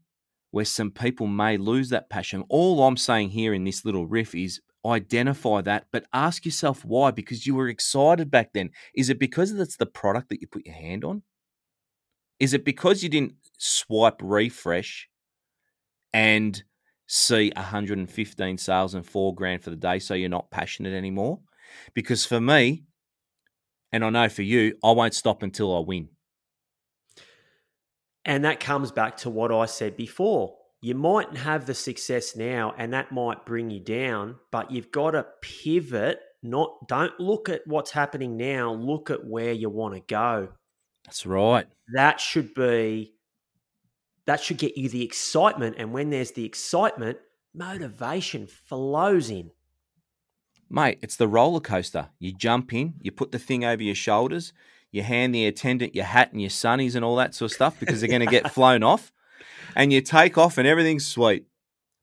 where 0.54 0.66
some 0.66 0.92
people 0.92 1.26
may 1.26 1.58
lose 1.58 1.90
that 1.90 2.12
passion. 2.12 2.44
All 2.48 2.84
I'm 2.84 2.96
saying 2.96 3.32
here 3.32 3.56
in 3.56 3.64
this 3.64 3.84
little 3.84 4.06
riff 4.06 4.36
is 4.36 4.62
identify 4.86 5.62
that, 5.62 5.88
but 5.92 6.06
ask 6.14 6.46
yourself 6.46 6.86
why, 6.86 7.10
because 7.10 7.48
you 7.48 7.56
were 7.56 7.70
excited 7.70 8.30
back 8.30 8.54
then. 8.54 8.70
Is 8.94 9.10
it 9.10 9.18
because 9.18 9.52
it's 9.52 9.78
the 9.78 9.88
product 9.88 10.30
that 10.30 10.42
you 10.42 10.48
put 10.48 10.68
your 10.68 10.76
hand 10.76 11.04
on? 11.04 11.24
Is 12.40 12.54
it 12.54 12.64
because 12.64 13.02
you 13.02 13.10
didn't 13.10 13.34
swipe 13.58 14.22
refresh 14.22 15.10
and 16.14 16.64
see 17.08 17.52
115 17.56 18.58
sales 18.60 18.94
and 18.94 19.04
four 19.04 19.34
grand 19.34 19.64
for 19.64 19.72
the 19.72 19.76
day, 19.76 19.98
so 19.98 20.14
you're 20.14 20.30
not 20.30 20.52
passionate 20.52 20.94
anymore? 20.94 21.40
Because 21.96 22.28
for 22.28 22.40
me, 22.40 22.84
and 23.92 24.06
I 24.06 24.12
know 24.12 24.30
for 24.30 24.44
you, 24.44 24.78
I 24.84 24.92
won't 24.92 25.16
stop 25.16 25.42
until 25.42 25.76
I 25.76 25.80
win. 25.80 26.10
And 28.26 28.46
that 28.46 28.60
comes 28.60 28.92
back 28.92 29.18
to 29.18 29.30
what 29.30 29.52
I 29.52 29.66
said 29.66 29.98
before. 29.98 30.56
You 30.82 30.96
might 30.96 31.36
have 31.38 31.66
the 31.66 31.74
success 31.74 32.36
now 32.36 32.74
and 32.78 32.94
that 32.94 33.12
might 33.12 33.46
bring 33.46 33.70
you 33.70 33.80
down, 33.80 34.36
but 34.52 34.72
you've 34.72 34.92
got 34.92 35.12
to 35.12 35.26
pivot, 35.42 36.20
not 36.42 36.88
don't 36.88 37.18
look 37.20 37.48
at 37.48 37.62
what's 37.66 37.92
happening 37.92 38.36
now, 38.36 38.74
look 38.74 39.10
at 39.10 39.26
where 39.26 39.54
you 39.54 39.70
want 39.70 39.94
to 39.94 40.02
go. 40.02 40.50
That's 41.06 41.26
right. 41.26 41.68
That 41.94 42.20
should 42.20 42.54
be 42.54 43.14
that 44.26 44.42
should 44.42 44.58
get 44.58 44.78
you 44.78 44.90
the 44.90 45.04
excitement. 45.04 45.76
And 45.78 45.94
when 45.94 46.10
there's 46.10 46.32
the 46.32 46.46
excitement, 46.46 47.18
motivation 47.54 48.48
flows 48.48 49.30
in. 49.30 49.52
Mate, 50.70 51.00
it's 51.02 51.18
the 51.18 51.28
roller 51.28 51.60
coaster. 51.60 52.10
You 52.20 52.34
jump 52.34 52.74
in, 52.74 52.96
you 53.02 53.12
put 53.12 53.32
the 53.32 53.40
thing 53.40 53.64
over 53.64 53.84
your 53.84 53.96
shoulders, 53.96 54.54
you 54.94 55.04
hand 55.04 55.36
the 55.36 55.46
attendant 55.46 55.94
your 55.94 56.06
hat 56.06 56.32
and 56.32 56.40
your 56.40 56.50
sunnies 56.50 56.96
and 56.96 57.04
all 57.04 57.18
that 57.18 57.36
sort 57.36 57.52
of 57.52 57.56
stuff 57.56 57.78
because 57.80 58.00
they're 58.00 58.08
going 58.08 58.22
to 58.22 58.26
get 58.26 58.52
flown 58.54 58.82
off, 58.84 59.12
and 59.76 59.92
you 59.92 60.00
take 60.00 60.38
off 60.38 60.58
and 60.58 60.66
everything's 60.66 61.06
sweet. 61.06 61.46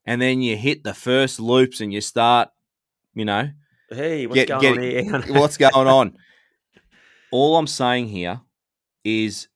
And 0.05 0.21
then 0.21 0.43
you 0.43 0.57
hit 0.57 0.85
the 0.85 0.95
first 0.95 1.41
loops 1.41 1.81
and 1.81 1.93
you 1.93 2.01
start, 2.01 2.51
you 3.15 3.25
know, 3.25 3.51
hey, 3.91 4.27
what's 4.27 4.35
get, 4.35 4.49
going 4.49 4.81
get, 4.81 5.15
on 5.15 5.23
here? 5.23 5.35
what's 5.41 5.57
going 5.57 5.87
on? 5.87 6.17
All 7.31 7.57
I'm 7.57 7.67
saying 7.67 8.09
here 8.09 8.41
is 9.05 9.49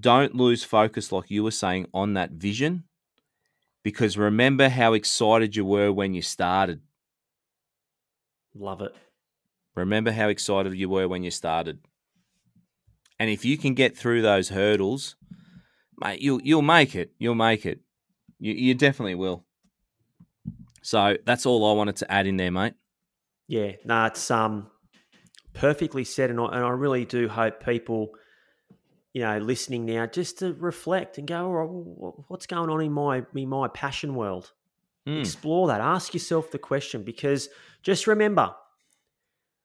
don't 0.00 0.34
lose 0.34 0.64
focus, 0.64 1.12
like 1.12 1.30
you 1.30 1.44
were 1.44 1.50
saying, 1.50 1.86
on 1.92 2.14
that 2.14 2.30
vision 2.30 2.84
because 3.82 4.18
remember 4.18 4.68
how 4.68 4.92
excited 4.92 5.56
you 5.56 5.64
were 5.64 5.92
when 5.92 6.14
you 6.14 6.22
started. 6.22 6.80
Love 8.54 8.80
it. 8.82 8.94
Remember 9.74 10.12
how 10.12 10.28
excited 10.28 10.74
you 10.74 10.88
were 10.88 11.08
when 11.08 11.22
you 11.22 11.30
started. 11.30 11.78
And 13.20 13.30
if 13.30 13.44
you 13.44 13.56
can 13.56 13.74
get 13.74 13.96
through 13.96 14.22
those 14.22 14.48
hurdles, 14.48 15.14
mate, 15.98 16.20
you'll 16.20 16.40
you'll 16.42 16.62
make 16.62 16.96
it. 16.96 17.12
You'll 17.18 17.36
make 17.36 17.64
it. 17.64 17.80
You 18.40 18.54
you 18.54 18.74
definitely 18.74 19.14
will. 19.14 19.44
So 20.82 21.16
that's 21.24 21.46
all 21.46 21.70
I 21.70 21.74
wanted 21.74 21.96
to 21.96 22.10
add 22.10 22.26
in 22.26 22.36
there, 22.36 22.50
mate. 22.50 22.74
Yeah, 23.46 23.72
no, 23.84 23.94
nah, 23.94 24.06
it's 24.06 24.28
um 24.30 24.68
perfectly 25.52 26.02
said, 26.02 26.30
and 26.30 26.40
I, 26.40 26.46
and 26.46 26.64
I 26.64 26.70
really 26.70 27.04
do 27.04 27.28
hope 27.28 27.64
people 27.64 28.10
you 29.12 29.22
know, 29.22 29.38
listening 29.38 29.86
now 29.86 30.06
just 30.06 30.38
to 30.38 30.54
reflect 30.54 31.18
and 31.18 31.26
go, 31.26 31.36
oh, 31.36 32.24
what's 32.28 32.46
going 32.46 32.70
on 32.70 32.80
in 32.80 32.92
my 32.92 33.24
in 33.34 33.48
my 33.48 33.68
passion 33.68 34.14
world? 34.14 34.52
Mm. 35.06 35.20
Explore 35.20 35.68
that. 35.68 35.80
Ask 35.80 36.14
yourself 36.14 36.50
the 36.50 36.58
question 36.58 37.02
because 37.02 37.48
just 37.82 38.06
remember, 38.06 38.54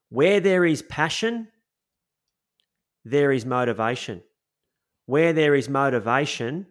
where 0.10 0.40
there 0.40 0.66
is 0.66 0.82
passion, 0.82 1.50
there 3.06 3.32
is 3.32 3.46
motivation. 3.46 4.24
Where 5.06 5.32
there 5.32 5.54
is 5.54 5.70
motivation, 5.70 6.66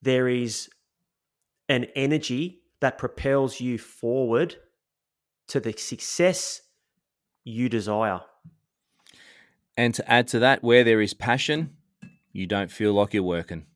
there 0.00 0.28
is 0.28 0.70
an 1.68 1.86
energy 1.96 2.62
that 2.80 2.96
propels 2.96 3.60
you 3.60 3.76
forward 3.76 4.54
to 5.48 5.58
the 5.58 5.72
success 5.72 6.62
you 7.44 7.68
desire. 7.68 8.20
And 9.76 9.94
to 9.94 10.10
add 10.10 10.28
to 10.28 10.38
that, 10.38 10.62
where 10.62 10.84
there 10.84 11.00
is 11.00 11.14
passion, 11.14 11.76
you 12.32 12.46
don't 12.46 12.70
feel 12.70 12.92
like 12.92 13.14
you're 13.14 13.22
working. 13.22 13.66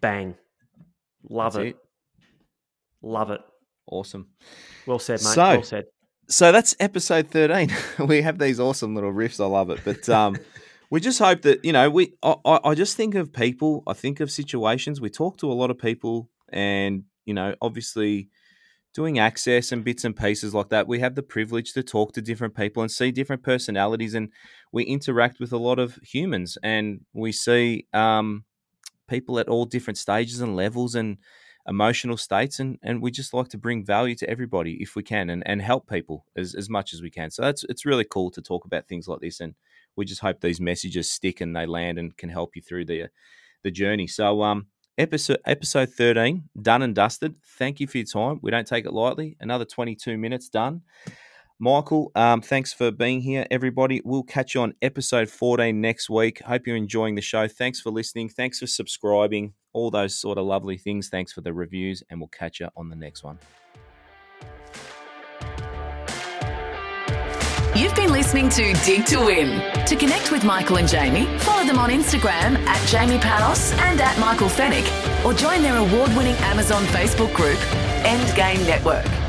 Bang. 0.00 0.36
Love 1.28 1.56
it. 1.56 1.66
it. 1.68 1.76
Love 3.02 3.30
it. 3.30 3.40
Awesome. 3.86 4.28
Well 4.86 4.98
said, 4.98 5.20
mate. 5.20 5.34
So, 5.34 5.42
well 5.42 5.62
said. 5.62 5.84
So 6.32 6.50
that's 6.50 6.74
episode 6.80 7.28
13. 7.28 7.70
we 8.06 8.22
have 8.22 8.38
these 8.38 8.58
awesome 8.58 8.94
little 8.94 9.12
riffs. 9.12 9.38
I 9.38 9.46
love 9.46 9.70
it. 9.70 9.80
But 9.84 10.08
um, 10.08 10.36
we 10.90 10.98
just 10.98 11.18
hope 11.18 11.42
that, 11.42 11.64
you 11.64 11.72
know, 11.72 11.90
we 11.90 12.14
I, 12.22 12.36
I 12.64 12.74
just 12.74 12.96
think 12.96 13.14
of 13.14 13.32
people, 13.32 13.82
I 13.86 13.92
think 13.92 14.20
of 14.20 14.30
situations. 14.30 15.00
We 15.00 15.10
talk 15.10 15.36
to 15.38 15.50
a 15.50 15.54
lot 15.54 15.70
of 15.70 15.78
people 15.78 16.30
and, 16.50 17.04
you 17.24 17.34
know, 17.34 17.54
obviously– 17.60 18.30
doing 18.94 19.18
access 19.18 19.72
and 19.72 19.84
bits 19.84 20.04
and 20.04 20.16
pieces 20.16 20.54
like 20.54 20.68
that, 20.68 20.86
we 20.86 21.00
have 21.00 21.14
the 21.14 21.22
privilege 21.22 21.72
to 21.72 21.82
talk 21.82 22.12
to 22.12 22.22
different 22.22 22.54
people 22.54 22.82
and 22.82 22.90
see 22.90 23.10
different 23.10 23.42
personalities, 23.42 24.14
and 24.14 24.30
we 24.72 24.84
interact 24.84 25.40
with 25.40 25.52
a 25.52 25.58
lot 25.58 25.78
of 25.78 25.96
humans, 26.02 26.58
and 26.62 27.00
we 27.12 27.32
see 27.32 27.86
um, 27.92 28.44
people 29.08 29.38
at 29.38 29.48
all 29.48 29.64
different 29.64 29.98
stages 29.98 30.40
and 30.40 30.56
levels 30.56 30.94
and 30.94 31.18
emotional 31.66 32.16
states, 32.16 32.58
and 32.58 32.78
and 32.82 33.02
we 33.02 33.10
just 33.10 33.34
like 33.34 33.48
to 33.48 33.58
bring 33.58 33.84
value 33.84 34.14
to 34.16 34.28
everybody 34.28 34.78
if 34.80 34.96
we 34.96 35.02
can, 35.02 35.30
and 35.30 35.42
and 35.46 35.62
help 35.62 35.88
people 35.88 36.26
as 36.36 36.54
as 36.54 36.68
much 36.68 36.92
as 36.92 37.02
we 37.02 37.10
can. 37.10 37.30
So 37.30 37.42
that's 37.42 37.64
it's 37.68 37.86
really 37.86 38.04
cool 38.04 38.30
to 38.32 38.42
talk 38.42 38.64
about 38.64 38.88
things 38.88 39.08
like 39.08 39.20
this, 39.20 39.40
and 39.40 39.54
we 39.96 40.04
just 40.04 40.20
hope 40.20 40.40
these 40.40 40.60
messages 40.60 41.10
stick 41.10 41.40
and 41.40 41.54
they 41.54 41.66
land 41.66 41.98
and 41.98 42.16
can 42.16 42.28
help 42.28 42.56
you 42.56 42.62
through 42.62 42.86
the 42.86 43.08
the 43.62 43.70
journey. 43.70 44.06
So 44.06 44.42
um 44.42 44.66
episode 44.98 45.38
episode 45.46 45.88
13 45.88 46.50
done 46.60 46.82
and 46.82 46.94
dusted 46.94 47.34
thank 47.58 47.80
you 47.80 47.86
for 47.86 47.96
your 47.96 48.06
time 48.06 48.38
we 48.42 48.50
don't 48.50 48.66
take 48.66 48.84
it 48.84 48.92
lightly 48.92 49.38
another 49.40 49.64
22 49.64 50.18
minutes 50.18 50.50
done 50.50 50.82
michael 51.62 52.10
um, 52.16 52.40
thanks 52.40 52.72
for 52.72 52.90
being 52.90 53.20
here 53.20 53.46
everybody. 53.52 54.00
We'll 54.04 54.24
catch 54.24 54.54
you 54.54 54.62
on 54.62 54.74
episode 54.82 55.28
14 55.28 55.80
next 55.80 56.10
week. 56.10 56.42
Hope 56.42 56.66
you're 56.66 56.76
enjoying 56.76 57.14
the 57.14 57.22
show. 57.22 57.46
Thanks 57.46 57.80
for 57.80 57.90
listening. 57.90 58.28
Thanks 58.28 58.58
for 58.58 58.66
subscribing. 58.66 59.52
All 59.72 59.90
those 59.90 60.18
sort 60.18 60.38
of 60.38 60.44
lovely 60.44 60.76
things. 60.76 61.08
Thanks 61.08 61.32
for 61.32 61.40
the 61.40 61.52
reviews 61.52 62.02
and 62.10 62.20
we'll 62.20 62.28
catch 62.28 62.58
you 62.58 62.68
on 62.76 62.88
the 62.88 62.96
next 62.96 63.22
one. 63.22 63.38
You've 67.76 67.94
been 67.94 68.12
listening 68.12 68.48
to 68.50 68.74
Dig 68.84 69.06
to 69.06 69.20
Win. 69.20 69.84
To 69.86 69.96
connect 69.96 70.32
with 70.32 70.44
Michael 70.44 70.78
and 70.78 70.88
Jamie, 70.88 71.26
follow 71.38 71.64
them 71.64 71.78
on 71.78 71.90
Instagram 71.90 72.58
at 72.66 72.88
Jamie 72.88 73.18
Paros 73.18 73.72
and 73.72 74.00
at 74.00 74.18
Michael 74.18 74.48
Fennick, 74.48 74.86
or 75.24 75.32
join 75.32 75.62
their 75.62 75.76
award 75.76 76.14
winning 76.16 76.36
Amazon 76.36 76.82
Facebook 76.86 77.32
group, 77.34 77.58
Endgame 78.04 78.66
Network. 78.66 79.21